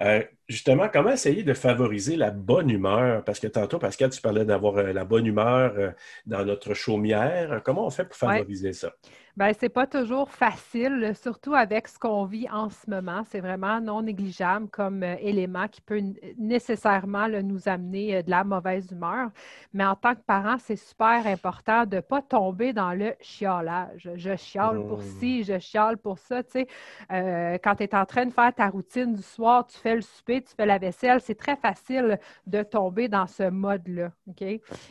Euh, 0.00 0.22
justement, 0.48 0.88
comment 0.92 1.10
essayer 1.10 1.42
de 1.42 1.54
favoriser 1.54 2.16
la 2.16 2.30
bonne 2.30 2.70
humeur? 2.70 3.24
Parce 3.24 3.38
que 3.38 3.46
tantôt, 3.46 3.78
Pascal, 3.78 4.10
tu 4.10 4.20
parlais 4.20 4.44
d'avoir 4.44 4.78
euh, 4.78 4.92
la 4.92 5.04
bonne 5.04 5.26
humeur 5.26 5.74
euh, 5.76 5.90
dans 6.26 6.44
notre 6.44 6.74
chaumière. 6.74 7.60
Comment 7.64 7.86
on 7.86 7.90
fait 7.90 8.04
pour 8.04 8.16
favoriser 8.16 8.72
ça? 8.72 8.92
Bien, 9.36 9.52
c'est 9.58 9.68
pas 9.68 9.86
toujours 9.86 10.28
facile, 10.30 11.12
surtout 11.14 11.54
avec 11.54 11.86
ce 11.86 11.98
qu'on 11.98 12.24
vit 12.24 12.48
en 12.50 12.68
ce 12.68 12.90
moment. 12.90 13.22
C'est 13.24 13.40
vraiment 13.40 13.80
non 13.80 14.02
négligeable 14.02 14.68
comme 14.68 15.04
élément 15.04 15.68
qui 15.68 15.80
peut 15.80 16.00
nécessairement 16.36 17.28
nous 17.28 17.68
amener 17.68 18.22
de 18.24 18.30
la 18.30 18.42
mauvaise 18.42 18.90
humeur. 18.90 19.30
Mais 19.72 19.84
en 19.84 19.94
tant 19.94 20.14
que 20.14 20.20
parent, 20.26 20.56
c'est 20.58 20.76
super 20.76 21.26
important 21.26 21.86
de 21.86 21.96
ne 21.96 22.00
pas 22.00 22.22
tomber 22.22 22.72
dans 22.72 22.92
le 22.92 23.14
chiolage. 23.20 24.10
Je 24.14 24.34
chiale 24.34 24.84
pour 24.86 24.98
mmh. 24.98 25.18
ci, 25.20 25.44
je 25.44 25.58
chiale 25.60 25.96
pour 25.96 26.18
ça. 26.18 26.42
Tu 26.42 26.50
sais, 26.50 27.58
quand 27.62 27.76
tu 27.76 27.84
es 27.84 27.94
en 27.94 28.04
train 28.04 28.26
de 28.26 28.32
faire 28.32 28.52
ta 28.52 28.68
routine 28.68 29.14
du 29.14 29.22
soir, 29.22 29.39
tu 29.68 29.78
fais 29.78 29.94
le 29.94 30.00
souper, 30.02 30.42
tu 30.42 30.54
fais 30.54 30.66
la 30.66 30.78
vaisselle, 30.78 31.20
c'est 31.20 31.34
très 31.34 31.56
facile 31.56 32.18
de 32.46 32.62
tomber 32.62 33.08
dans 33.08 33.26
ce 33.26 33.48
mode-là. 33.50 34.12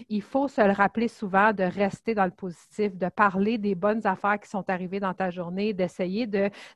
Il 0.09 0.21
faut 0.21 0.47
se 0.47 0.61
le 0.61 0.71
rappeler 0.71 1.07
souvent 1.07 1.53
de 1.53 1.63
rester 1.63 2.15
dans 2.15 2.25
le 2.25 2.31
positif, 2.31 2.97
de 2.97 3.09
parler 3.09 3.57
des 3.57 3.75
bonnes 3.75 4.05
affaires 4.05 4.39
qui 4.39 4.49
sont 4.49 4.69
arrivés 4.69 4.99
dans 4.99 5.13
ta 5.13 5.29
journée, 5.29 5.73
d'essayer 5.73 6.27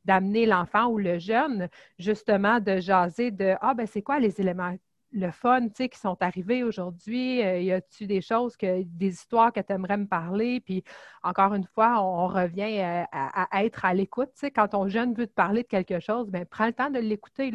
d'amener 0.05 0.45
l'enfant 0.45 0.87
ou 0.87 0.97
le 0.97 1.19
jeune, 1.19 1.67
justement, 1.97 2.59
de 2.59 2.77
jaser 2.79 3.31
de 3.31 3.55
Ah, 3.61 3.73
ben 3.73 3.87
c'est 3.87 4.01
quoi 4.01 4.19
les 4.19 4.39
éléments 4.39 4.75
le 5.13 5.31
fun, 5.31 5.69
qui 5.69 5.97
sont 5.97 6.17
arrivées 6.21 6.63
aujourd'hui? 6.63 7.41
Euh, 7.43 7.59
y 7.59 7.71
a-tu 7.71 8.07
des 8.07 8.21
choses, 8.21 8.57
que, 8.57 8.83
des 8.83 9.09
histoires 9.09 9.53
que 9.53 9.59
tu 9.59 9.71
aimerais 9.71 9.97
me 9.97 10.07
parler? 10.07 10.59
Puis, 10.59 10.83
encore 11.21 11.53
une 11.53 11.65
fois, 11.65 12.01
on, 12.01 12.27
revient 12.27 12.79
euh, 12.79 13.03
à, 13.11 13.63
être 13.63 13.85
à 13.85 13.93
l'écoute. 13.93 14.29
Tu 14.37 14.47
quand 14.47 14.69
ton 14.69 14.87
jeune 14.87 15.13
veut 15.13 15.27
te 15.27 15.33
parler 15.33 15.63
de 15.63 15.67
quelque 15.67 15.99
chose, 15.99 16.29
bien, 16.29 16.45
prends 16.45 16.65
le 16.65 16.73
temps 16.73 16.89
de 16.89 16.99
l'écouter. 16.99 17.51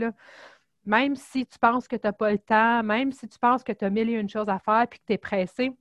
Même 0.86 1.16
si 1.16 1.46
tu 1.46 1.58
penses 1.58 1.88
que 1.88 1.96
tu 1.96 2.06
n'as 2.06 2.12
pas 2.12 2.30
le 2.32 2.38
temps, 2.38 2.82
même 2.82 3.12
si 3.12 3.28
tu 3.28 3.38
penses 3.38 3.64
que 3.64 3.72
tu 3.72 3.84
as 3.84 3.90
mille 3.90 4.10
et 4.10 4.14
une 4.14 4.28
choses 4.28 4.48
à 4.48 4.58
faire 4.58 4.86
puis 4.88 5.00
que 5.00 5.04
tu 5.06 5.12
es 5.14 5.18
pressé, 5.18 5.72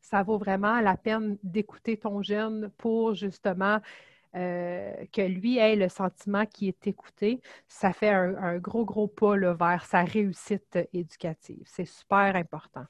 ça 0.00 0.22
vaut 0.22 0.38
vraiment 0.38 0.80
la 0.80 0.96
peine 0.96 1.36
d'écouter 1.42 1.96
ton 1.98 2.22
jeune 2.22 2.70
pour 2.78 3.14
justement 3.14 3.80
euh, 4.36 4.92
que 5.12 5.22
lui 5.22 5.58
ait 5.58 5.76
le 5.76 5.88
sentiment 5.88 6.44
qu'il 6.46 6.68
est 6.68 6.86
écouté, 6.86 7.40
ça 7.66 7.92
fait 7.92 8.10
un, 8.10 8.58
gros, 8.58 8.84
gros 8.84 9.06
pas 9.06 9.36
vers 9.36 9.84
sa 9.84 10.02
réussite 10.02 10.78
éducative. 10.92 11.62
C'est 11.66 11.86
super 11.86 12.36
important. 12.36 12.84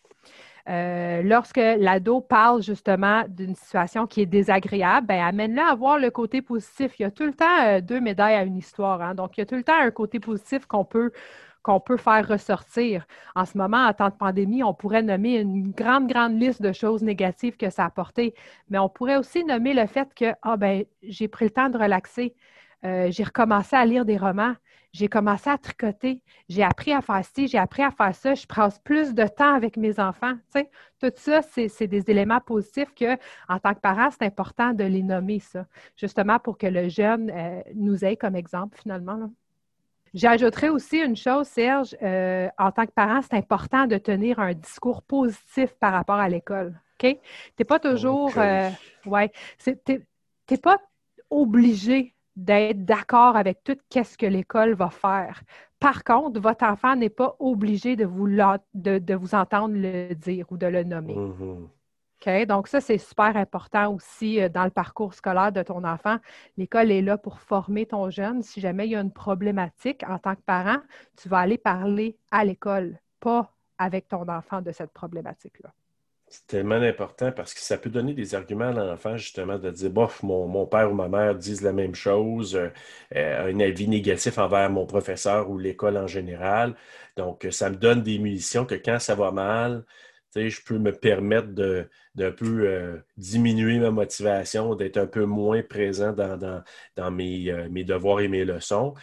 Euh, 0.69 1.23
lorsque 1.23 1.57
l'ado 1.57 2.21
parle 2.21 2.63
justement 2.63 3.25
d'une 3.27 3.55
situation 3.55 4.07
qui 4.07 4.21
est 4.21 4.27
désagréable, 4.27 5.07
ben, 5.07 5.23
amène-le 5.23 5.63
à 5.63 5.75
voir 5.75 5.99
le 5.99 6.11
côté 6.11 6.43
positif. 6.43 6.99
Il 6.99 7.03
y 7.03 7.07
a 7.07 7.11
tout 7.11 7.25
le 7.25 7.33
temps 7.33 7.65
euh, 7.65 7.81
deux 7.81 8.01
médailles 8.01 8.35
à 8.35 8.43
une 8.43 8.57
histoire. 8.57 9.01
Hein. 9.01 9.15
Donc, 9.15 9.37
il 9.37 9.41
y 9.41 9.43
a 9.43 9.47
tout 9.47 9.55
le 9.55 9.65
temps 9.65 9.81
un 9.81 9.91
côté 9.91 10.21
positif 10.21 10.67
qu'on 10.67 10.85
peut 10.85 11.13
qu'on 11.69 11.81
peut 11.81 11.99
faire 11.99 12.27
ressortir. 12.27 13.07
En 13.35 13.45
ce 13.45 13.59
moment, 13.59 13.85
en 13.85 13.93
temps 13.93 14.09
de 14.09 14.15
pandémie, 14.15 14.63
on 14.63 14.73
pourrait 14.73 15.03
nommer 15.03 15.39
une 15.39 15.71
grande, 15.71 16.09
grande 16.09 16.41
liste 16.41 16.63
de 16.63 16.73
choses 16.73 17.03
négatives 17.03 17.59
que 17.59 17.69
ça 17.69 17.83
a 17.83 17.87
apporté, 17.89 18.35
mais 18.71 18.79
on 18.79 18.89
pourrait 18.89 19.19
aussi 19.19 19.45
nommer 19.45 19.75
le 19.75 19.87
fait 19.87 20.09
que, 20.15 20.33
ah 20.41 20.57
ben, 20.57 20.87
j'ai 21.03 21.29
pris 21.29 21.45
le 21.45 21.51
temps 21.51 21.69
de 21.69 21.77
relaxer, 21.77 22.35
euh, 22.87 23.11
j'ai 23.11 23.23
recommencé 23.23 23.77
à 23.77 23.85
lire 23.85 24.07
des 24.07 24.17
romans, 24.17 24.55
j'ai 24.95 25.09
commencé 25.09 25.51
à 25.51 25.59
tricoter, 25.59 26.23
j'ai 26.49 26.63
appris 26.63 26.95
à 26.95 27.03
faire 27.03 27.23
ci, 27.23 27.49
j'ai 27.49 27.59
appris 27.59 27.83
à 27.83 27.91
faire 27.91 28.15
ça, 28.15 28.35
je 28.35 28.47
passe 28.47 28.79
plus 28.79 29.13
de 29.13 29.27
temps 29.27 29.55
avec 29.55 29.77
mes 29.77 30.01
enfants. 30.01 30.37
tout 31.03 31.13
ça, 31.17 31.43
c'est 31.43 31.87
des 31.87 32.11
éléments 32.11 32.41
positifs 32.41 32.95
que, 32.95 33.13
en 33.47 33.59
tant 33.59 33.75
que 33.75 33.81
parent, 33.81 34.09
c'est 34.11 34.25
important 34.25 34.73
de 34.73 34.85
les 34.85 35.03
nommer, 35.03 35.41
ça, 35.41 35.67
justement 35.97 36.39
pour 36.39 36.57
que 36.57 36.67
le 36.67 36.89
jeune 36.89 37.31
euh, 37.31 37.61
nous 37.75 38.07
ait 38.07 38.17
comme 38.17 38.37
exemple, 38.37 38.79
finalement. 38.81 39.31
J'ajouterais 40.15 40.69
aussi 40.69 40.99
une 40.99 41.17
chose, 41.17 41.47
Serge, 41.47 41.97
euh, 42.03 42.49
en 42.59 42.71
tant 42.73 42.87
que 42.87 42.93
parent, 42.93 43.21
c'est 43.23 43.37
important 43.37 43.87
de 43.87 43.99
tenir 43.99 44.39
un 44.39 44.55
discours 44.55 45.03
positif 45.03 45.75
par 45.81 45.93
rapport 45.93 46.17
à 46.17 46.29
l'école. 46.29 46.81
OK? 47.01 47.11
Tu 47.11 47.19
n'es 47.59 47.65
pas 47.65 47.79
toujours. 47.79 48.33
Euh, 48.37 48.71
ouais. 49.07 49.31
Tu 49.63 49.77
n'es 49.89 50.57
pas 50.59 50.79
obligé 51.31 52.15
d'être 52.37 52.85
d'accord 52.85 53.37
avec 53.37 53.63
tout 53.65 53.77
ce 53.93 54.17
que 54.17 54.27
l'école 54.27 54.75
va 54.75 54.91
faire. 54.91 55.43
Par 55.81 56.05
contre, 56.05 56.41
votre 56.41 56.65
enfant 56.65 56.97
n'est 56.97 57.11
pas 57.11 57.37
obligé 57.39 57.97
de 57.97 58.05
vous, 58.05 58.29
de, 58.29 59.15
vous 59.15 59.35
entendre 59.35 59.75
le 59.77 60.15
dire 60.15 60.47
ou 60.51 60.57
de 60.57 60.67
le 60.67 60.85
nommer. 60.85 61.17
Mm-hmm. 62.25 62.47
Donc, 62.47 62.69
ça, 62.69 62.81
c'est 62.81 62.99
super 62.99 63.37
important 63.37 63.95
aussi 63.95 64.41
euh, 64.41 64.49
dans 64.49 64.65
le 64.65 64.71
parcours 64.71 65.15
scolaire 65.15 65.53
de 65.53 65.63
ton 65.63 65.85
enfant. 65.85 66.19
L'école 66.57 66.91
est 66.91 67.03
là 67.03 67.19
pour 67.19 67.41
former 67.41 67.87
ton 67.87 68.11
jeune. 68.11 68.43
Si 68.43 68.61
jamais 68.61 68.87
il 68.87 68.93
y 68.93 68.97
a 68.97 69.01
une 69.01 69.13
problématique 69.13 70.03
en 70.09 70.19
tant 70.19 70.35
que 70.35 70.43
parent, 70.43 70.79
tu 71.17 71.29
vas 71.29 71.39
aller 71.39 71.59
parler 71.59 72.17
à 72.31 72.45
l'école, 72.45 72.99
pas 73.21 73.53
avec 73.79 74.09
ton 74.09 74.29
enfant 74.29 74.61
de 74.61 74.73
cette 74.73 74.93
problématique-là. 74.93 75.73
C'est 76.31 76.47
tellement 76.47 76.75
important 76.75 77.33
parce 77.33 77.55
que 77.55 77.61
ça 77.61 77.79
peut 77.79 77.89
donner 77.89 78.13
des 78.13 78.35
arguments 78.35 78.69
à 78.69 78.73
l'enfant, 78.73 79.17
justement, 79.17 79.59
de 79.59 79.71
dire 79.71 79.89
bof, 79.89 80.23
mon, 80.23 80.67
père 80.67 80.91
ou 80.91 80.95
ma 80.95 81.09
mère 81.09 81.35
disent 81.35 81.63
la 81.63 81.73
même 81.73 81.95
chose, 81.95 82.55
euh, 82.55 82.69
euh, 83.17 83.51
un 83.51 83.61
avis 83.61 83.89
négatif 83.89 84.37
envers 84.37 84.69
mon 84.69 84.85
professeur 84.85 85.49
ou 85.49 85.57
l'école 85.57 85.97
en 85.97 86.07
général. 86.07 86.75
Donc, 87.17 87.47
ça 87.51 87.71
me 87.71 87.77
donne 87.77 88.03
des 88.03 88.19
munitions 88.19 88.67
que 88.67 88.75
quand 88.75 88.99
ça 88.99 89.15
va 89.15 89.31
mal, 89.31 89.85
je 90.47 90.63
peux 90.63 90.79
me 90.79 90.93
permettre 90.93 91.49
de, 91.49 91.89
d'un 92.15 92.31
peu 92.31 92.67
euh, 92.67 92.97
diminuer 93.17 93.79
ma 93.79 93.91
motivation, 93.91 94.75
d'être 94.75 94.97
un 94.97 95.07
peu 95.07 95.25
moins 95.25 95.63
présent 95.63 96.13
dans, 96.13 96.37
dans, 96.37 96.63
euh, 96.99 97.11
mes, 97.11 97.85
devoirs 97.85 98.21
et 98.21 98.29
mes 98.29 98.45
leçons. 98.45 98.95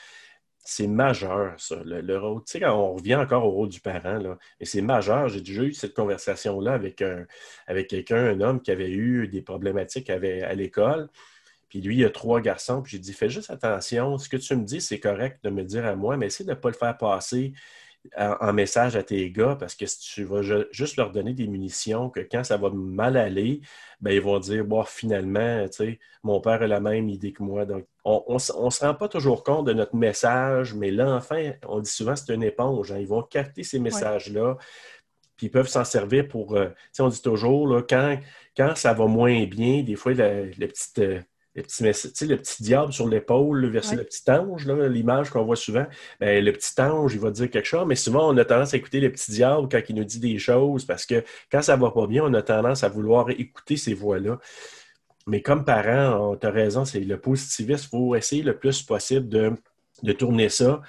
C'est 0.67 0.87
majeur, 0.87 1.53
ça. 1.59 1.75
Le, 1.85 2.17
on 2.17 2.93
revient 2.95 3.15
encore 3.15 3.45
au 3.45 3.51
rôle 3.51 3.69
du 3.69 3.79
parent, 3.79 4.17
là, 4.17 4.37
mais 4.59 4.65
c'est 4.65 4.81
majeur. 4.81 5.29
J'ai 5.29 5.41
déjà 5.41 5.63
eu 5.63 5.73
cette 5.73 5.93
conversation-là 5.93 6.73
avec, 6.73 7.03
avec 7.67 7.87
quelqu'un, 7.87 8.17
un 8.17 8.41
homme 8.41 8.61
qui 8.61 8.71
avait 8.71 8.89
eu 8.91 9.27
des 9.27 9.41
problématiques 9.43 10.09
à 10.09 10.17
l'école. 10.55 11.09
Puis 11.69 11.81
lui, 11.81 11.97
il 11.97 12.05
a 12.05 12.09
trois 12.09 12.41
garçons. 12.41 12.81
Puis 12.81 12.93
j'ai 12.93 12.99
dit, 12.99 13.13
fais 13.13 13.29
juste 13.29 13.51
attention. 13.51 14.17
Ce 14.17 14.29
que 14.29 14.37
tu 14.37 14.55
me 14.55 14.63
dis, 14.63 14.81
c'est 14.81 14.99
correct 14.99 15.39
de 15.43 15.49
me 15.49 15.63
dire 15.63 15.85
à 15.85 15.95
moi, 15.95 16.17
mais 16.17 16.27
essaie 16.27 16.43
de 16.43 16.49
ne 16.49 16.55
pas 16.55 16.69
le 16.69 16.75
faire 16.75 16.97
passer 16.97 17.53
en, 18.17 18.53
message 18.53 18.95
à 18.95 19.03
tes 19.03 19.31
gars 19.31 19.55
parce 19.59 19.75
que 19.75 19.85
si 19.85 19.99
tu 19.99 20.23
vas 20.23 20.41
juste 20.71 20.97
leur 20.97 21.11
donner 21.11 21.33
des 21.33 21.47
munitions 21.47 22.09
que 22.09 22.19
quand 22.19 22.43
ça 22.43 22.57
va 22.57 22.69
mal 22.69 23.17
aller, 23.17 23.61
ben, 24.01 24.11
ils 24.11 24.21
vont 24.21 24.39
dire 24.39 24.65
bon, 24.65 24.83
finalement, 24.83 25.65
mon 26.23 26.41
père 26.41 26.61
a 26.61 26.67
la 26.67 26.79
même 26.79 27.09
idée 27.09 27.33
que 27.33 27.43
moi. 27.43 27.65
Donc, 27.65 27.85
on 28.03 28.33
ne 28.33 28.39
se 28.39 28.85
rend 28.85 28.93
pas 28.93 29.07
toujours 29.07 29.43
compte 29.43 29.67
de 29.67 29.73
notre 29.73 29.95
message, 29.95 30.73
mais 30.73 30.91
l'enfant, 30.91 31.41
on 31.67 31.79
dit 31.79 31.89
souvent, 31.89 32.15
c'est 32.15 32.33
une 32.33 32.43
éponge. 32.43 32.91
Hein. 32.91 32.99
Ils 32.99 33.07
vont 33.07 33.23
capter 33.23 33.63
ces 33.63 33.79
messages-là. 33.79 34.57
Puis 35.37 35.47
ils 35.47 35.51
peuvent 35.51 35.67
s'en 35.67 35.83
servir 35.83 36.27
pour. 36.27 36.55
Euh, 36.55 36.69
on 36.99 37.09
dit 37.09 37.21
toujours, 37.21 37.67
là, 37.67 37.81
quand, 37.81 38.17
quand 38.55 38.75
ça 38.75 38.93
va 38.93 39.05
moins 39.05 39.45
bien, 39.45 39.83
des 39.83 39.95
fois, 39.95 40.13
la, 40.13 40.45
petite. 40.45 41.01
Le 41.55 41.63
petit, 41.63 41.83
le 42.27 42.37
petit 42.37 42.63
diable 42.63 42.91
sur 42.91 43.07
l'épaule 43.07 43.65
versus 43.67 43.97
le 43.97 44.03
petit 44.03 44.29
ange, 44.29 44.67
l'image 44.67 45.29
qu'on 45.29 45.45
voit 45.45 45.55
souvent, 45.55 45.85
ben, 46.19 46.43
le 46.43 46.51
petit 46.51 46.81
ange, 46.81 47.13
il 47.13 47.19
va 47.19 47.31
dire 47.31 47.49
quelque 47.49 47.65
chose, 47.65 47.85
mais 47.87 47.95
souvent, 47.95 48.29
on 48.29 48.35
a 48.37 48.43
tendance 48.43 48.73
à 48.73 48.77
écouter 48.77 48.99
le 48.99 49.09
petit 49.09 49.31
diable 49.31 49.69
quand 49.71 49.79
il 49.87 49.95
nous 49.95 50.03
dit 50.03 50.19
des 50.19 50.37
choses, 50.37 50.83
parce 50.83 51.05
que 51.05 51.23
quand 51.49 51.61
ça 51.61 51.77
va 51.77 51.91
pas 51.91 52.07
bien, 52.07 52.23
on 52.25 52.33
a 52.33 52.41
tendance 52.41 52.83
à 52.83 52.89
vouloir 52.89 53.29
écouter 53.29 53.77
ces 53.77 53.93
voix-là. 53.93 54.37
Mais 55.27 55.41
comme 55.41 55.63
parent, 55.63 56.35
tu 56.35 56.45
as 56.45 56.51
raison, 56.51 56.83
c'est 56.83 56.99
le 56.99 57.19
positivisme, 57.19 57.85
il 57.85 57.89
faut 57.89 58.15
essayer 58.15 58.43
le 58.43 58.57
plus 58.57 58.83
possible 58.83 59.29
de, 59.29 59.53
de 60.03 60.11
tourner 60.11 60.49
ça 60.49 60.81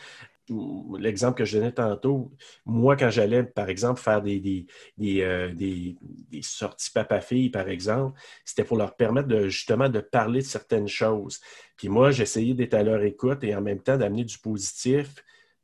l'exemple 0.99 1.39
que 1.39 1.45
je 1.45 1.59
donnais 1.59 1.73
tantôt, 1.73 2.33
moi, 2.65 2.97
quand 2.97 3.11
j'allais, 3.11 3.43
par 3.43 3.69
exemple, 3.69 4.01
faire 4.01 4.23
des, 4.23 4.41
des, 4.41 4.67
des, 4.97 5.23
euh, 5.23 5.53
des 5.53 5.97
sorties 6.43 6.91
papa-fille, 6.91 7.51
par 7.51 7.69
exemple, 7.69 8.19
c'était 8.45 8.65
pour 8.65 8.77
leur 8.77 8.97
permettre 8.97 9.29
de, 9.29 9.49
justement 9.49 9.89
de 9.89 10.01
parler 10.01 10.41
de 10.41 10.47
certaines 10.47 10.89
choses. 10.89 11.41
Puis 11.77 11.89
moi, 11.89 12.11
j'essayais 12.11 12.55
d'être 12.55 12.75
à 12.75 12.83
leur 12.83 13.03
écoute 13.03 13.45
et 13.45 13.55
en 13.55 13.61
même 13.61 13.81
temps 13.81 13.97
d'amener 13.97 14.25
du 14.25 14.39
positif 14.39 15.15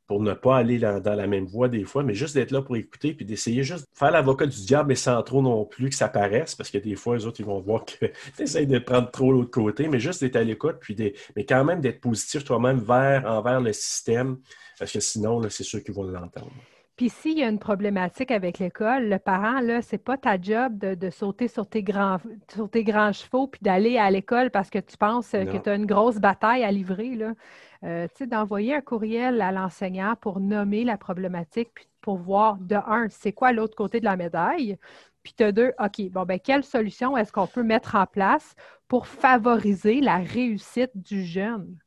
pour 0.05 0.21
ne 0.21 0.33
pas 0.33 0.57
aller 0.57 0.79
dans, 0.79 1.01
la 1.03 1.27
même 1.27 1.45
voie 1.45 1.69
des 1.69 1.85
fois, 1.85 2.03
mais 2.03 2.13
juste 2.13 2.35
d'être 2.35 2.51
là 2.51 2.61
pour 2.61 2.75
écouter 2.75 3.13
puis 3.13 3.25
d'essayer 3.25 3.63
juste 3.63 3.83
de 3.83 3.97
faire 3.97 4.11
l'avocat 4.11 4.45
du 4.45 4.65
diable, 4.65 4.89
mais 4.89 4.95
sans 4.95 5.21
trop 5.23 5.41
non 5.41 5.65
plus 5.65 5.89
que 5.89 5.95
ça 5.95 6.09
paraisse, 6.09 6.55
parce 6.55 6.69
que 6.69 6.77
des 6.77 6.95
fois, 6.95 7.15
les 7.15 7.25
autres, 7.25 7.39
ils 7.39 7.45
vont 7.45 7.61
voir 7.61 7.85
que 7.85 8.05
tu 8.35 8.43
essaies 8.43 8.65
de 8.65 8.79
prendre 8.79 9.09
trop 9.11 9.31
l'autre 9.31 9.51
côté, 9.51 9.87
mais 9.87 9.99
juste 9.99 10.21
d'être 10.21 10.35
à 10.35 10.43
l'écoute, 10.43 10.77
puis 10.81 10.95
mais 11.35 11.45
quand 11.45 11.63
même 11.63 11.79
d'être 11.79 12.01
positif 12.01 12.43
toi-même 12.43 12.79
vers, 12.79 13.25
envers 13.25 13.61
le 13.61 13.71
système, 13.71 14.37
parce 14.83 14.91
que 14.91 14.99
sinon, 14.99 15.41
c'est 15.49 15.63
sûr 15.63 15.81
qu'ils 15.81 15.93
vont 15.93 16.03
l'entendre. 16.03 16.51
Puis 16.97 17.07
s'il 17.07 17.39
y 17.39 17.43
a 17.43 17.47
une 17.47 17.57
problématique 17.57 18.31
avec 18.31 18.59
l'école, 18.59 19.07
le 19.07 19.17
parent, 19.17 19.61
là, 19.61 19.81
c'est 19.81 19.97
pas 19.97 20.17
ta 20.17 20.37
job 20.39 20.77
de, 20.77 21.09
sauter 21.09 21.47
sur 21.47 21.65
tes 21.65 21.83
grands, 21.83 22.17
sur 22.53 22.69
tes 22.69 22.83
grands 22.83 23.13
chevaux 23.13 23.47
puis 23.47 23.61
d'aller 23.61 23.97
à 23.97 24.11
l'école 24.11 24.51
parce 24.51 24.69
que 24.69 24.79
tu 24.79 24.97
penses 24.97 25.31
que 25.31 25.57
tu 25.57 25.69
as 25.69 25.75
une 25.75 25.85
grosse 25.85 26.17
bataille 26.17 26.65
à 26.65 26.71
livrer. 26.71 27.15
Là. 27.15 27.31
Euh, 27.85 28.07
d'envoyer 28.27 28.75
un 28.75 28.81
courriel 28.81 29.39
à 29.39 29.53
l'enseignant 29.53 30.17
pour 30.19 30.41
nommer 30.41 30.83
la 30.83 30.97
problématique 30.97 31.69
puis 31.73 31.87
pour 32.01 32.17
voir 32.17 32.57
de 32.57 32.75
un, 32.75 33.07
c'est 33.07 33.31
quoi 33.31 33.53
l'autre 33.53 33.77
côté 33.77 34.01
de 34.01 34.05
la 34.05 34.17
médaille. 34.17 34.77
Puis 35.23 35.33
de 35.37 35.49
deux, 35.51 35.71
OK, 35.79 36.11
bon, 36.11 36.23
ben, 36.23 36.41
quelle 36.41 36.65
solution 36.65 37.15
est-ce 37.15 37.31
qu'on 37.31 37.47
peut 37.47 37.63
mettre 37.63 37.95
en 37.95 38.05
place 38.05 38.53
pour 38.89 39.07
favoriser 39.07 40.01
la 40.01 40.17
réussite 40.17 40.91
du 40.93 41.23
jeune? 41.23 41.77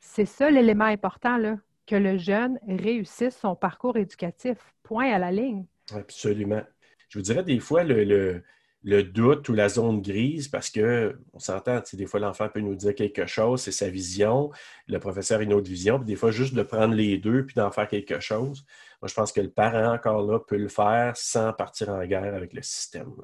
C'est 0.00 0.26
ça 0.26 0.50
l'élément 0.50 0.86
important, 0.86 1.36
là 1.36 1.54
que 1.86 1.96
le 1.96 2.18
jeune 2.18 2.58
réussisse 2.66 3.36
son 3.36 3.54
parcours 3.54 3.96
éducatif. 3.96 4.58
Point 4.82 5.12
à 5.12 5.18
la 5.18 5.30
ligne. 5.30 5.66
Absolument. 5.92 6.62
Je 7.08 7.18
vous 7.18 7.22
dirais 7.22 7.42
des 7.42 7.60
fois 7.60 7.84
le, 7.84 8.42
doute 8.82 9.48
ou 9.48 9.54
la 9.54 9.68
zone 9.68 10.02
grise 10.02 10.48
parce 10.48 10.70
qu'on 10.70 11.38
s'entend, 11.38 11.80
des 11.92 12.06
fois 12.06 12.20
l'enfant 12.20 12.48
peut 12.48 12.60
nous 12.60 12.74
dire 12.74 12.94
quelque 12.94 13.26
chose, 13.26 13.62
c'est 13.62 13.72
sa 13.72 13.88
vision, 13.88 14.50
le 14.88 14.98
professeur 14.98 15.40
a 15.40 15.42
une 15.42 15.52
autre 15.52 15.68
vision, 15.68 15.98
puis 15.98 16.06
des 16.06 16.16
fois 16.16 16.30
juste 16.30 16.54
de 16.54 16.62
prendre 16.62 16.94
les 16.94 17.18
deux 17.18 17.46
puis 17.46 17.54
d'en 17.54 17.70
faire 17.70 17.88
quelque 17.88 18.20
chose. 18.20 18.66
Moi, 19.00 19.08
je 19.08 19.14
pense 19.14 19.32
que 19.32 19.40
le 19.40 19.50
parent 19.50 19.94
encore 19.94 20.22
là 20.22 20.40
peut 20.40 20.56
le 20.56 20.68
faire 20.68 21.16
sans 21.16 21.52
partir 21.52 21.90
en 21.90 22.04
guerre 22.04 22.34
avec 22.34 22.52
le 22.52 22.62
système. 22.62 23.14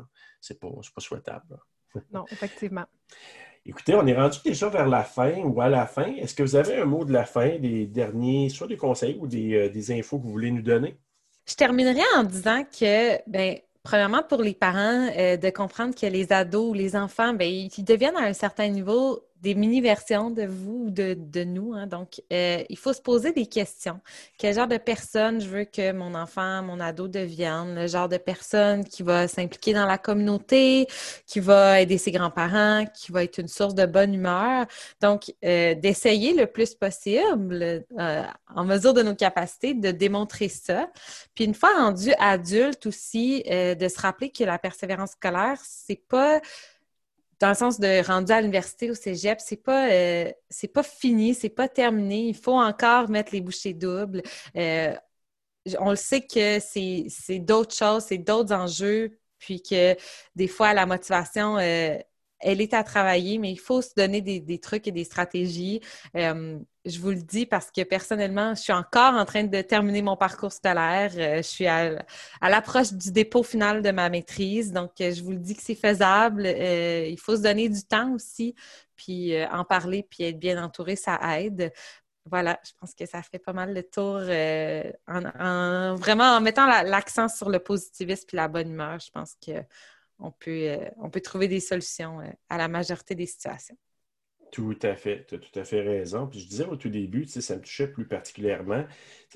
Ce 0.40 0.52
n'est 0.52 0.58
pas, 0.58 0.68
pas 0.68 1.00
souhaitable. 1.00 1.58
Non, 2.12 2.24
effectivement. 2.30 2.86
Écoutez, 3.66 3.94
on 3.94 4.06
est 4.06 4.14
rendu 4.14 4.38
déjà 4.44 4.68
vers 4.68 4.88
la 4.88 5.04
fin 5.04 5.34
ou 5.44 5.60
à 5.60 5.68
la 5.68 5.86
fin. 5.86 6.06
Est-ce 6.16 6.34
que 6.34 6.42
vous 6.42 6.56
avez 6.56 6.76
un 6.76 6.86
mot 6.86 7.04
de 7.04 7.12
la 7.12 7.24
fin, 7.24 7.58
des 7.58 7.86
derniers, 7.86 8.48
soit 8.48 8.66
des 8.66 8.76
conseils 8.76 9.18
ou 9.20 9.26
des, 9.26 9.54
euh, 9.54 9.98
infos 9.98 10.18
que 10.18 10.24
vous 10.24 10.30
voulez 10.30 10.50
nous 10.50 10.62
donner? 10.62 10.96
Je 11.46 11.54
terminerai 11.54 12.00
en 12.16 12.24
disant 12.24 12.64
que, 12.64 13.18
ben, 13.28 13.58
premièrement, 13.82 14.22
pour 14.22 14.42
les 14.42 14.54
parents, 14.54 15.10
euh, 15.16 15.36
de 15.36 15.50
comprendre 15.50 15.94
que 15.94 16.06
les 16.06 16.32
ados 16.32 16.70
ou 16.70 16.72
les 16.72 16.96
enfants, 16.96 17.34
ben, 17.34 17.48
ils 17.48 17.84
deviennent 17.84 18.16
à 18.16 18.24
un 18.24 18.32
certain 18.32 18.68
niveau 18.68 19.22
des 19.40 19.54
mini-versions 19.54 20.30
de 20.30 20.42
vous 20.42 20.86
ou 20.86 20.90
de, 20.90 21.44
nous. 21.44 21.72
Hein. 21.74 21.86
Donc, 21.86 22.20
euh, 22.32 22.62
il 22.68 22.76
faut 22.76 22.92
se 22.92 23.00
poser 23.00 23.32
des 23.32 23.46
questions. 23.46 24.00
Quel 24.38 24.54
genre 24.54 24.68
de 24.68 24.76
personne 24.76 25.40
je 25.40 25.48
veux 25.48 25.64
que 25.64 25.92
mon 25.92 26.14
enfant, 26.14 26.62
mon 26.62 26.78
ado 26.78 27.08
devienne? 27.08 27.74
Le 27.74 27.86
genre 27.86 28.08
de 28.08 28.18
personne 28.18 28.84
qui 28.84 29.02
va 29.02 29.28
s'impliquer 29.28 29.72
dans 29.72 29.86
la 29.86 29.98
communauté, 29.98 30.86
qui 31.26 31.40
va 31.40 31.80
aider 31.80 31.96
ses 31.96 32.12
grands-parents, 32.12 32.84
qui 32.94 33.12
va 33.12 33.24
être 33.24 33.38
une 33.38 33.48
source 33.48 33.74
de 33.74 33.86
bonne 33.86 34.14
humeur. 34.14 34.66
Donc, 35.00 35.32
euh, 35.44 35.74
d'essayer 35.74 36.34
le 36.34 36.46
plus 36.46 36.74
possible, 36.74 37.84
euh, 37.98 38.22
en 38.54 38.64
mesure 38.64 38.92
de 38.92 39.02
nos 39.02 39.14
capacités, 39.14 39.72
de 39.72 39.90
démontrer 39.90 40.48
ça. 40.48 40.90
Puis, 41.34 41.44
une 41.44 41.54
fois 41.54 41.70
rendu 41.76 42.12
adulte 42.18 42.86
aussi, 42.86 43.42
de 43.42 43.88
se 43.88 44.00
rappeler 44.00 44.30
que 44.30 44.44
la 44.44 44.58
persévérance 44.58 45.12
scolaire, 45.12 45.58
c'est 45.64 46.02
pas 46.08 46.40
dans 47.40 47.48
le 47.48 47.54
sens 47.54 47.80
de 47.80 48.06
rendu 48.06 48.32
à 48.32 48.40
l'université 48.40 48.90
au 48.90 48.94
cégep, 48.94 49.40
c'est 49.40 49.56
pas 49.56 49.90
euh, 49.90 50.30
c'est 50.50 50.68
pas 50.68 50.82
fini, 50.82 51.34
c'est 51.34 51.48
pas 51.48 51.68
terminé. 51.68 52.28
Il 52.28 52.36
faut 52.36 52.58
encore 52.58 53.08
mettre 53.08 53.32
les 53.32 53.40
bouchées 53.40 53.74
doubles. 53.74 54.22
Euh, 54.56 54.94
on 55.78 55.90
le 55.90 55.96
sait 55.96 56.22
que 56.26 56.58
c'est 56.60 57.38
d'autres 57.38 57.74
choses, 57.74 58.04
c'est 58.04 58.18
d'autres 58.18 58.54
enjeux, 58.54 59.18
puis 59.38 59.62
que 59.62 59.96
des 60.34 60.48
fois 60.48 60.74
la 60.74 60.86
motivation 60.86 61.58
euh, 61.58 61.96
elle 62.40 62.60
est 62.60 62.74
à 62.74 62.82
travailler, 62.82 63.38
mais 63.38 63.52
il 63.52 63.58
faut 63.58 63.82
se 63.82 63.94
donner 63.94 64.20
des, 64.20 64.58
trucs 64.58 64.88
et 64.88 64.92
des 64.92 65.04
stratégies. 65.04 65.80
Euh, 66.16 66.58
je 66.86 66.98
vous 66.98 67.10
le 67.10 67.22
dis 67.22 67.44
parce 67.44 67.70
que 67.70 67.82
personnellement, 67.82 68.54
je 68.54 68.62
suis 68.62 68.72
encore 68.72 69.14
en 69.14 69.24
train 69.24 69.44
de 69.44 69.60
terminer 69.60 70.02
mon 70.02 70.16
parcours 70.16 70.52
scolaire. 70.52 71.12
Euh, 71.16 71.36
je 71.38 71.42
suis 71.42 71.66
à, 71.66 72.02
l'approche 72.42 72.92
du 72.92 73.12
dépôt 73.12 73.42
final 73.42 73.82
de 73.82 73.90
ma 73.90 74.08
maîtrise. 74.08 74.72
Donc, 74.72 74.92
euh, 75.00 75.12
je 75.12 75.22
vous 75.22 75.32
le 75.32 75.38
dis 75.38 75.54
que 75.54 75.62
c'est 75.62 75.74
faisable. 75.74 76.46
il 76.46 77.18
faut 77.18 77.36
se 77.36 77.42
donner 77.42 77.68
du 77.68 77.82
temps 77.84 78.12
aussi, 78.14 78.54
puis 78.96 79.34
en 79.46 79.64
parler, 79.64 80.06
puis 80.08 80.24
être 80.24 80.38
bien 80.38 80.62
entouré, 80.62 80.96
ça 80.96 81.18
aide. 81.38 81.72
Voilà, 82.26 82.58
je 82.64 82.72
pense 82.78 82.94
que 82.94 83.06
ça 83.06 83.22
fait 83.22 83.38
pas 83.38 83.52
mal 83.52 83.74
le 83.74 83.82
tour 83.82 84.20
en, 85.08 85.94
vraiment 85.96 86.36
en 86.36 86.40
mettant 86.40 86.66
l'accent 86.66 87.28
sur 87.28 87.48
le 87.50 87.58
positivisme 87.58 88.26
et 88.32 88.36
la 88.36 88.48
bonne 88.48 88.70
humeur. 88.70 88.98
Je 89.00 89.10
pense 89.10 89.36
que 89.44 89.52
on 90.20 90.30
peut, 90.30 90.68
euh, 90.68 90.88
on 90.98 91.10
peut 91.10 91.20
trouver 91.20 91.48
des 91.48 91.60
solutions 91.60 92.20
euh, 92.20 92.30
à 92.48 92.58
la 92.58 92.68
majorité 92.68 93.14
des 93.14 93.26
situations. 93.26 93.76
Tout 94.52 94.78
à 94.82 94.96
fait, 94.96 95.26
tu 95.28 95.36
as 95.36 95.38
tout 95.38 95.58
à 95.58 95.64
fait 95.64 95.80
raison. 95.80 96.26
Puis 96.26 96.40
je 96.40 96.48
disais 96.48 96.64
au 96.64 96.74
tout 96.74 96.88
début, 96.88 97.24
ça 97.24 97.54
me 97.54 97.60
touchait 97.60 97.86
plus 97.86 98.06
particulièrement. 98.06 98.84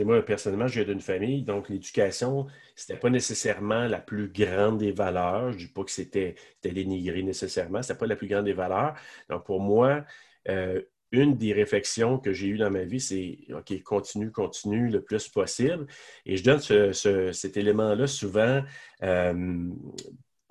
moi, 0.01 0.25
personnellement, 0.25 0.67
je 0.67 0.81
viens 0.81 0.93
d'une 0.93 1.01
famille, 1.01 1.43
donc 1.43 1.69
l'éducation, 1.69 2.47
ce 2.75 2.91
n'était 2.91 3.01
pas 3.01 3.11
nécessairement 3.11 3.87
la 3.87 4.01
plus 4.01 4.29
grande 4.29 4.79
des 4.79 4.91
valeurs. 4.91 5.53
Je 5.53 5.59
ne 5.59 5.63
dis 5.63 5.73
pas 5.73 5.85
que 5.85 5.93
c'était 5.93 6.35
dénigré 6.65 7.23
nécessairement, 7.23 7.81
ce 7.81 7.93
n'était 7.93 8.01
pas 8.01 8.07
la 8.07 8.17
plus 8.17 8.27
grande 8.27 8.47
des 8.47 8.55
valeurs. 8.55 8.95
Donc, 9.29 9.45
pour 9.45 9.61
moi, 9.61 10.05
euh, 10.49 10.83
une 11.13 11.37
des 11.37 11.53
réflexions 11.53 12.19
que 12.19 12.33
j'ai 12.33 12.49
eues 12.49 12.59
dans 12.59 12.71
ma 12.71 12.83
vie, 12.83 12.99
c'est 12.99 13.39
OK, 13.55 13.81
continue, 13.85 14.33
continue 14.33 14.89
le 14.89 15.01
plus 15.01 15.29
possible. 15.29 15.87
Et 16.27 16.37
je 16.37 16.43
donne 16.43 16.61
cet 17.33 17.57
élément-là 17.57 18.09
souvent 18.09 18.65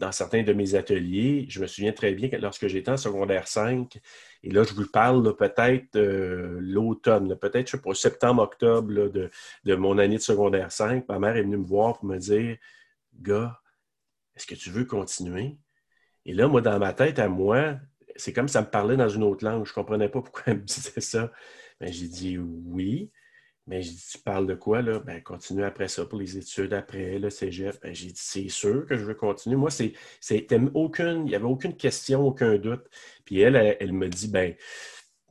dans 0.04 0.12
certains 0.12 0.44
de 0.44 0.52
mes 0.52 0.76
ateliers. 0.76 1.46
Je 1.50 1.62
me 1.62 1.68
souviens 1.68 1.94
très 1.94 2.13
bien 2.13 2.28
que 2.28 2.36
lorsque 2.36 2.68
j'étais 2.68 2.92
en 2.92 2.98
secondaire 2.98 3.48
5, 3.48 4.00
et 4.44 4.50
là, 4.52 4.63
je 4.63 4.74
vous 4.74 4.86
parle 4.86 5.36
peut-être 5.38 5.96
euh, 5.96 6.58
l'automne, 6.60 7.38
peut-être, 7.38 7.68
je 7.68 7.78
sais 7.78 7.82
pas, 7.82 7.94
septembre-octobre 7.94 8.92
de, 8.92 9.32
de, 9.63 9.76
mon 9.76 9.98
année 9.98 10.18
de 10.18 10.22
secondaire 10.22 10.72
5, 10.72 11.08
ma 11.08 11.20
mère 11.20 11.38
est 11.38 11.44
venue 11.44 11.58
me 11.58 11.66
voir 11.66 12.00
pour 12.00 12.06
me 12.06 12.18
dire 12.18 12.58
Gars, 13.22 13.62
est-ce 14.36 14.46
que 14.46 14.56
tu 14.56 14.70
veux 14.72 14.84
continuer? 14.84 15.58
Et 16.26 16.34
là, 16.34 16.48
moi, 16.48 16.60
dans 16.60 16.78
ma 16.80 16.92
tête, 16.94 17.20
à 17.20 17.30
moi, 17.30 17.76
c'est 18.18 18.34
comme 18.34 18.50
ça 18.50 18.62
me 18.62 18.70
parlait 18.70 18.98
dans 18.98 19.10
une 19.10 19.24
autre 19.24 19.46
langue. 19.46 19.66
Je 19.66 19.72
ne 19.72 19.76
comprenais 19.76 20.10
pas 20.10 20.22
pourquoi 20.22 20.44
elle 20.48 20.58
me 20.58 20.63
disait 20.63 21.02
ça. 21.02 21.32
Mais 21.80 21.94
j'ai 21.94 22.10
dit 22.10 22.38
oui. 22.38 23.10
Mais 23.65 23.82
j'ai 23.82 23.91
dit, 23.91 24.06
tu 24.12 24.17
parles 24.19 24.45
de 24.45 24.56
quoi, 24.56 24.82
là? 24.82 24.99
Ben, 24.99 25.21
continue 25.23 25.63
après 25.63 25.88
ça 25.88 26.06
pour 26.06 26.19
les 26.19 26.38
études, 26.38 26.73
après 26.73 27.17
le 27.17 27.30
cégep. 27.30 27.80
Ben, 27.82 27.95
j'ai 27.95 28.08
dit, 28.08 28.13
c'est 28.15 28.49
sûr 28.49 28.86
que 28.86 28.97
je 28.97 29.06
veux 29.06 29.13
continuer. 29.13 29.56
Moi, 29.56 29.71
c'est, 29.71 29.93
il 30.30 31.23
n'y 31.23 31.36
avait 31.36 31.45
aucune 31.45 31.76
question, 31.78 32.28
aucun 32.28 32.58
doute. 32.58 32.86
Puis 33.23 33.39
elle, 33.39 33.56
elle, 33.56 33.93
me 33.93 34.10
dit, 34.10 34.28
ben, 34.28 34.54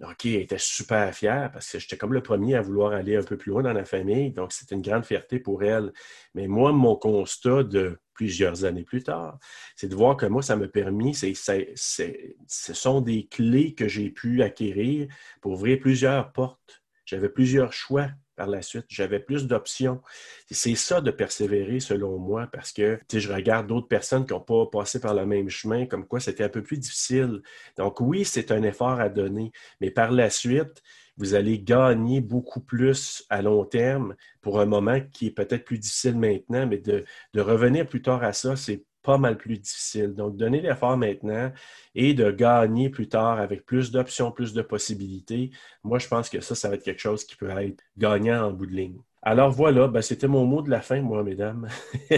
OK, 0.02 0.24
elle 0.24 0.36
était 0.36 0.56
super 0.58 1.14
fière 1.14 1.50
parce 1.52 1.70
que 1.70 1.78
j'étais 1.78 1.98
comme 1.98 2.14
le 2.14 2.22
premier 2.22 2.54
à 2.54 2.62
vouloir 2.62 2.92
aller 2.92 3.16
un 3.16 3.22
peu 3.22 3.36
plus 3.36 3.50
loin 3.50 3.62
dans 3.62 3.74
la 3.74 3.84
famille. 3.84 4.32
Donc, 4.32 4.52
c'était 4.52 4.76
une 4.76 4.82
grande 4.82 5.04
fierté 5.04 5.38
pour 5.38 5.62
elle. 5.62 5.92
Mais 6.34 6.48
moi, 6.48 6.72
mon 6.72 6.96
constat 6.96 7.64
de 7.64 7.98
plusieurs 8.14 8.64
années 8.64 8.84
plus 8.84 9.02
tard, 9.02 9.38
c'est 9.76 9.88
de 9.88 9.94
voir 9.94 10.16
que 10.16 10.26
moi, 10.26 10.42
ça 10.42 10.56
m'a 10.56 10.68
permis, 10.68 11.14
ce 11.14 11.34
sont 12.46 13.00
des 13.02 13.26
clés 13.26 13.74
que 13.74 13.88
j'ai 13.88 14.10
pu 14.10 14.42
acquérir 14.42 15.08
pour 15.42 15.52
ouvrir 15.52 15.78
plusieurs 15.80 16.32
portes. 16.32 16.82
J'avais 17.04 17.28
plusieurs 17.28 17.72
choix 17.72 18.08
par 18.36 18.46
la 18.46 18.62
suite. 18.62 18.86
J'avais 18.88 19.20
plus 19.20 19.46
d'options. 19.46 20.00
C'est 20.50 20.74
ça 20.74 21.00
de 21.00 21.10
persévérer, 21.10 21.80
selon 21.80 22.18
moi, 22.18 22.48
parce 22.52 22.72
que 22.72 22.98
je 23.12 23.32
regarde 23.32 23.66
d'autres 23.66 23.88
personnes 23.88 24.26
qui 24.26 24.32
n'ont 24.32 24.40
pas 24.40 24.66
passé 24.66 25.00
par 25.00 25.14
le 25.14 25.26
même 25.26 25.48
chemin, 25.48 25.86
comme 25.86 26.06
quoi 26.06 26.20
c'était 26.20 26.44
un 26.44 26.48
peu 26.48 26.62
plus 26.62 26.78
difficile. 26.78 27.42
Donc 27.76 28.00
oui, 28.00 28.24
c'est 28.24 28.50
un 28.50 28.62
effort 28.62 29.00
à 29.00 29.08
donner, 29.08 29.52
mais 29.80 29.90
par 29.90 30.10
la 30.12 30.30
suite, 30.30 30.82
vous 31.16 31.34
allez 31.34 31.58
gagner 31.60 32.20
beaucoup 32.20 32.60
plus 32.60 33.24
à 33.28 33.42
long 33.42 33.64
terme 33.64 34.16
pour 34.40 34.60
un 34.60 34.66
moment 34.66 34.98
qui 35.12 35.26
est 35.26 35.30
peut-être 35.30 35.64
plus 35.64 35.78
difficile 35.78 36.18
maintenant, 36.18 36.66
mais 36.66 36.78
de, 36.78 37.04
de 37.34 37.40
revenir 37.40 37.86
plus 37.86 38.02
tard 38.02 38.22
à 38.22 38.32
ça, 38.32 38.56
c'est 38.56 38.84
pas 39.02 39.18
mal 39.18 39.36
plus 39.36 39.58
difficile. 39.58 40.14
Donc, 40.14 40.36
donner 40.36 40.60
l'effort 40.60 40.96
maintenant 40.96 41.52
et 41.94 42.14
de 42.14 42.30
gagner 42.30 42.90
plus 42.90 43.08
tard 43.08 43.38
avec 43.38 43.66
plus 43.66 43.90
d'options, 43.90 44.30
plus 44.30 44.52
de 44.52 44.62
possibilités, 44.62 45.50
moi, 45.82 45.98
je 45.98 46.08
pense 46.08 46.28
que 46.28 46.40
ça, 46.40 46.54
ça 46.54 46.68
va 46.68 46.76
être 46.76 46.84
quelque 46.84 47.00
chose 47.00 47.24
qui 47.24 47.36
peut 47.36 47.50
être 47.50 47.82
gagnant 47.96 48.46
en 48.46 48.52
bout 48.52 48.66
de 48.66 48.72
ligne. 48.72 48.98
Alors 49.22 49.50
voilà, 49.50 49.86
ben, 49.86 50.02
c'était 50.02 50.26
mon 50.26 50.44
mot 50.44 50.62
de 50.62 50.70
la 50.70 50.80
fin, 50.80 51.00
moi, 51.00 51.22
mesdames. 51.22 51.68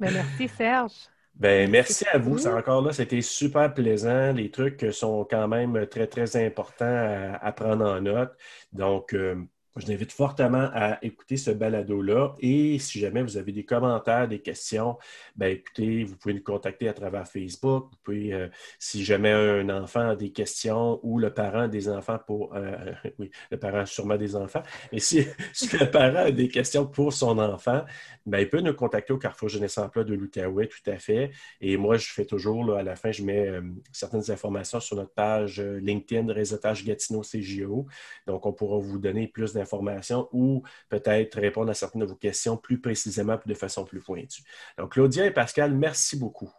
Ben, 0.00 0.12
merci, 0.12 0.48
Serge. 0.48 0.92
Ben, 1.34 1.70
merci 1.70 2.04
à 2.12 2.18
vous. 2.18 2.46
Encore 2.46 2.82
là, 2.82 2.92
c'était 2.92 3.20
super 3.20 3.72
plaisant. 3.72 4.32
Les 4.32 4.50
trucs 4.50 4.84
sont 4.92 5.24
quand 5.28 5.46
même 5.48 5.86
très, 5.86 6.06
très 6.06 6.36
importants 6.44 7.36
à, 7.40 7.52
prendre 7.52 7.86
en 7.86 8.00
note. 8.00 8.36
Donc, 8.72 9.14
euh, 9.14 9.36
je 9.76 9.86
vous 9.86 9.92
invite 9.92 10.12
fortement 10.12 10.68
à 10.74 10.98
écouter 11.02 11.38
ce 11.38 11.50
balado-là. 11.50 12.34
Et 12.40 12.78
si 12.78 13.00
jamais 13.00 13.22
vous 13.22 13.38
avez 13.38 13.52
des 13.52 13.64
commentaires, 13.64 14.28
des 14.28 14.40
questions, 14.40 14.98
ben 15.34 15.46
écoutez, 15.46 16.04
vous 16.04 16.16
pouvez 16.16 16.34
nous 16.34 16.42
contacter 16.42 16.88
à 16.88 16.92
travers 16.92 17.26
Facebook. 17.26 17.88
Vous 17.90 17.98
pouvez, 18.04 18.34
euh, 18.34 18.48
si 18.78 19.02
jamais 19.02 19.32
un 19.32 19.68
enfant 19.70 20.10
a 20.10 20.16
des 20.16 20.30
questions 20.30 21.00
ou 21.02 21.18
le 21.18 21.32
parent 21.32 21.68
des 21.68 21.88
enfants 21.88 22.18
pour. 22.26 22.54
Euh, 22.54 22.92
oui, 23.18 23.30
le 23.50 23.58
parent 23.58 23.86
sûrement 23.86 24.16
des 24.16 24.36
enfants. 24.36 24.62
Mais 24.92 24.98
si, 25.00 25.20
le 25.20 25.90
parent 25.90 26.26
a 26.26 26.30
des 26.30 26.48
questions 26.48 26.86
pour 26.86 27.14
son 27.14 27.38
enfant, 27.38 27.82
ben, 28.26 28.40
il 28.40 28.50
peut 28.50 28.60
nous 28.60 28.74
contacter 28.74 29.14
au 29.14 29.18
Carrefour 29.18 29.48
Jeunesse 29.48 29.78
Emploi 29.78 30.04
de 30.04 30.14
l'Outaouais, 30.14 30.66
tout 30.66 30.90
à 30.90 30.98
fait. 30.98 31.30
Et 31.62 31.78
moi, 31.78 31.96
je 31.96 32.12
fais 32.12 32.26
toujours, 32.26 32.74
à 32.74 32.82
la 32.82 32.94
fin, 32.94 33.10
je 33.10 33.22
mets 33.22 33.48
euh, 33.48 33.62
certaines 33.90 34.30
informations 34.30 34.80
sur 34.80 34.96
notre 34.96 35.14
page 35.14 35.60
LinkedIn 35.60 36.30
Réseautage 36.30 36.84
Gatineau 36.84 37.22
CGO. 37.22 37.86
Donc, 38.26 38.44
on 38.44 38.52
pourra 38.52 38.76
vous 38.78 38.98
donner 38.98 39.28
plus 39.28 39.54
d'informations 39.54 39.61
informations 39.62 40.28
ou 40.32 40.62
peut-être 40.88 41.40
répondre 41.40 41.70
à 41.70 41.74
certaines 41.74 42.02
de 42.02 42.06
vos 42.06 42.16
questions 42.16 42.56
plus 42.56 42.80
précisément 42.80 43.38
de 43.44 43.54
façon 43.54 43.84
plus 43.84 44.00
pointue. 44.00 44.42
Donc, 44.76 44.92
Claudia 44.92 45.26
et 45.26 45.30
Pascal, 45.30 45.74
merci 45.74 46.18
beaucoup. 46.18 46.50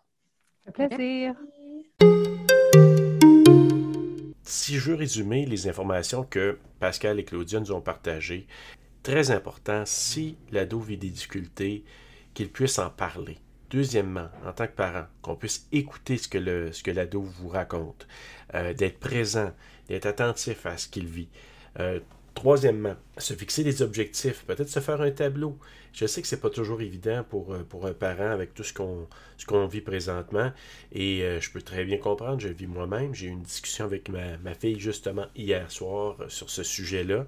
Un 0.66 0.72
plaisir. 0.72 1.36
Si 4.44 4.76
je 4.76 4.92
veux 4.92 4.96
résumer 4.96 5.46
les 5.46 5.68
informations 5.68 6.24
que 6.24 6.58
Pascal 6.80 7.20
et 7.20 7.26
Claudia 7.26 7.60
nous 7.60 7.72
ont 7.72 7.82
partagées, 7.82 8.48
très 9.04 9.32
important, 9.32 9.84
si 9.86 10.38
l'ado 10.52 10.80
vit 10.80 10.98
des 10.98 11.10
difficultés, 11.10 11.84
qu'il 12.34 12.52
puisse 12.52 12.80
en 12.80 12.90
parler. 12.90 13.38
Deuxièmement, 13.70 14.30
en 14.46 14.54
tant 14.54 14.68
que 14.68 14.74
parent, 14.74 15.06
qu'on 15.22 15.36
puisse 15.36 15.68
écouter 15.72 16.18
ce 16.18 16.28
que, 16.28 16.38
le, 16.38 16.72
ce 16.72 16.84
que 16.84 16.92
l'ado 16.92 17.22
vous 17.22 17.50
raconte, 17.50 18.08
euh, 18.54 18.74
d'être 18.74 19.00
présent, 19.00 19.52
d'être 19.88 20.06
attentif 20.06 20.66
à 20.66 20.78
ce 20.78 20.88
qu'il 20.88 21.08
vit. 21.08 21.30
Euh, 21.80 22.00
Troisièmement, 22.34 22.96
se 23.20 23.34
fixer 23.36 23.64
des 23.64 23.84
objectifs, 23.84 24.44
peut-être 24.46 24.70
se 24.70 24.80
faire 24.80 25.02
un 25.02 25.12
tableau. 25.12 25.58
Je 25.94 26.08
sais 26.08 26.22
que 26.22 26.28
ce 26.28 26.36
n'est 26.36 26.42
pas 26.42 26.50
toujours 26.50 26.82
évident 26.82 27.24
pour, 27.30 27.54
euh, 27.54 27.64
pour 27.64 27.86
un 27.86 27.94
parent 27.94 28.32
avec 28.32 28.56
tout 28.56 28.64
ce 28.64 28.74
qu'on 28.74 29.68
vit 29.68 29.82
présentement 29.82 30.52
et 30.92 31.22
euh, 31.22 31.40
je 31.40 31.52
peux 31.52 31.62
très 31.62 31.86
bien 31.86 31.98
comprendre, 31.98 32.40
je 32.40 32.48
le 32.48 32.56
vis 32.56 32.66
moi-même. 32.66 33.14
J'ai 33.14 33.28
eu 33.28 33.30
une 33.30 33.44
discussion 33.44 33.86
avec 33.86 34.10
ma, 34.10 34.38
ma, 34.40 34.56
fille 34.56 34.80
justement 34.80 35.28
hier 35.36 35.72
soir 35.72 36.18
euh, 36.20 36.30
sur 36.30 36.50
ce 36.50 36.64
sujet-là. 36.64 37.28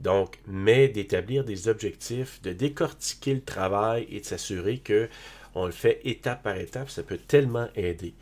Donc, 0.00 0.38
mais 0.46 0.88
d'établir 0.88 1.44
des 1.44 1.68
objectifs, 1.68 2.42
de 2.42 2.52
décortiquer 2.52 3.32
le 3.32 3.42
travail 3.42 4.06
et 4.10 4.20
de 4.20 4.26
s'assurer 4.26 4.78
que 4.78 5.08
on 5.54 5.64
le 5.64 5.72
fait 5.72 6.00
étape 6.04 6.42
par 6.42 6.56
étape, 6.56 6.90
ça 6.90 7.02
peut 7.02 7.18
tellement 7.18 7.68
aider. 7.74 8.14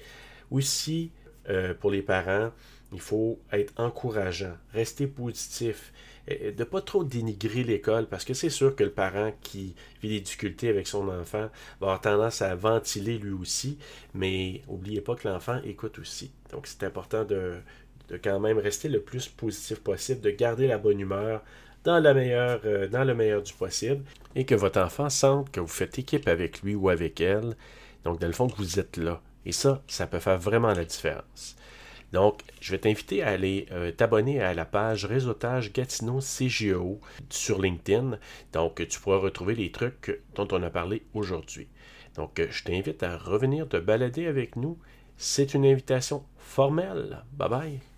Aussi, 0.50 1.12
pour 1.80 1.92
les 1.92 2.02
parents, 2.02 2.50
il 2.92 3.00
faut 3.00 3.38
être 3.52 3.72
encourageant, 3.76 4.56
rester 4.72 5.06
positif, 5.06 5.92
de 6.28 6.54
ne 6.58 6.64
pas 6.64 6.80
trop 6.80 7.04
dénigrer 7.04 7.64
l'école, 7.64 8.06
parce 8.06 8.24
que 8.24 8.34
c'est 8.34 8.50
sûr 8.50 8.76
que 8.76 8.84
le 8.84 8.90
parent 8.90 9.32
qui 9.42 9.74
vit 10.02 10.08
des 10.08 10.20
difficultés 10.20 10.68
avec 10.68 10.86
son 10.86 11.08
enfant 11.08 11.48
va 11.80 11.86
avoir 11.86 12.00
tendance 12.00 12.42
à 12.42 12.54
ventiler 12.54 13.18
lui 13.18 13.32
aussi, 13.32 13.78
mais 14.14 14.62
n'oubliez 14.68 15.00
pas 15.00 15.14
que 15.14 15.28
l'enfant 15.28 15.60
écoute 15.64 15.98
aussi. 15.98 16.30
Donc 16.52 16.66
c'est 16.66 16.84
important 16.84 17.24
de, 17.24 17.54
quand 18.22 18.40
même 18.40 18.58
rester 18.58 18.88
le 18.88 19.00
plus 19.00 19.28
positif 19.28 19.80
possible, 19.80 20.20
de 20.20 20.30
garder 20.30 20.66
la 20.66 20.78
bonne 20.78 21.00
humeur 21.00 21.42
dans, 21.84 22.02
euh, 22.04 22.88
dans 22.88 23.04
le 23.04 23.14
meilleur 23.14 23.42
du 23.42 23.52
possible 23.54 24.04
et 24.34 24.44
que 24.44 24.54
votre 24.54 24.80
enfant 24.80 25.08
sente 25.08 25.50
que 25.50 25.60
vous 25.60 25.66
faites 25.66 25.98
équipe 25.98 26.28
avec 26.28 26.62
lui 26.62 26.74
ou 26.74 26.88
avec 26.88 27.20
elle. 27.20 27.56
Donc, 28.04 28.20
dans 28.20 28.26
le 28.26 28.32
fond, 28.32 28.48
que 28.48 28.56
vous 28.56 28.78
êtes 28.78 28.96
là. 28.96 29.20
Et 29.44 29.52
ça, 29.52 29.82
ça 29.86 30.06
peut 30.06 30.20
faire 30.20 30.38
vraiment 30.38 30.72
la 30.72 30.84
différence. 30.84 31.56
Donc, 32.12 32.42
je 32.60 32.72
vais 32.72 32.78
t'inviter 32.78 33.22
à 33.22 33.28
aller 33.28 33.66
euh, 33.70 33.92
t'abonner 33.92 34.40
à 34.40 34.54
la 34.54 34.64
page 34.64 35.04
Réseautage 35.04 35.72
Gatineau 35.72 36.20
CGO 36.20 37.00
sur 37.28 37.60
LinkedIn. 37.60 38.18
Donc, 38.52 38.86
tu 38.88 39.00
pourras 39.00 39.18
retrouver 39.18 39.54
les 39.54 39.70
trucs 39.70 40.20
dont 40.34 40.48
on 40.52 40.62
a 40.62 40.70
parlé 40.70 41.02
aujourd'hui. 41.14 41.68
Donc, 42.16 42.42
je 42.50 42.64
t'invite 42.64 43.02
à 43.02 43.16
revenir 43.16 43.68
te 43.68 43.76
balader 43.76 44.26
avec 44.26 44.56
nous. 44.56 44.78
C'est 45.16 45.54
une 45.54 45.66
invitation 45.66 46.24
formelle. 46.38 47.22
Bye 47.32 47.48
bye. 47.48 47.89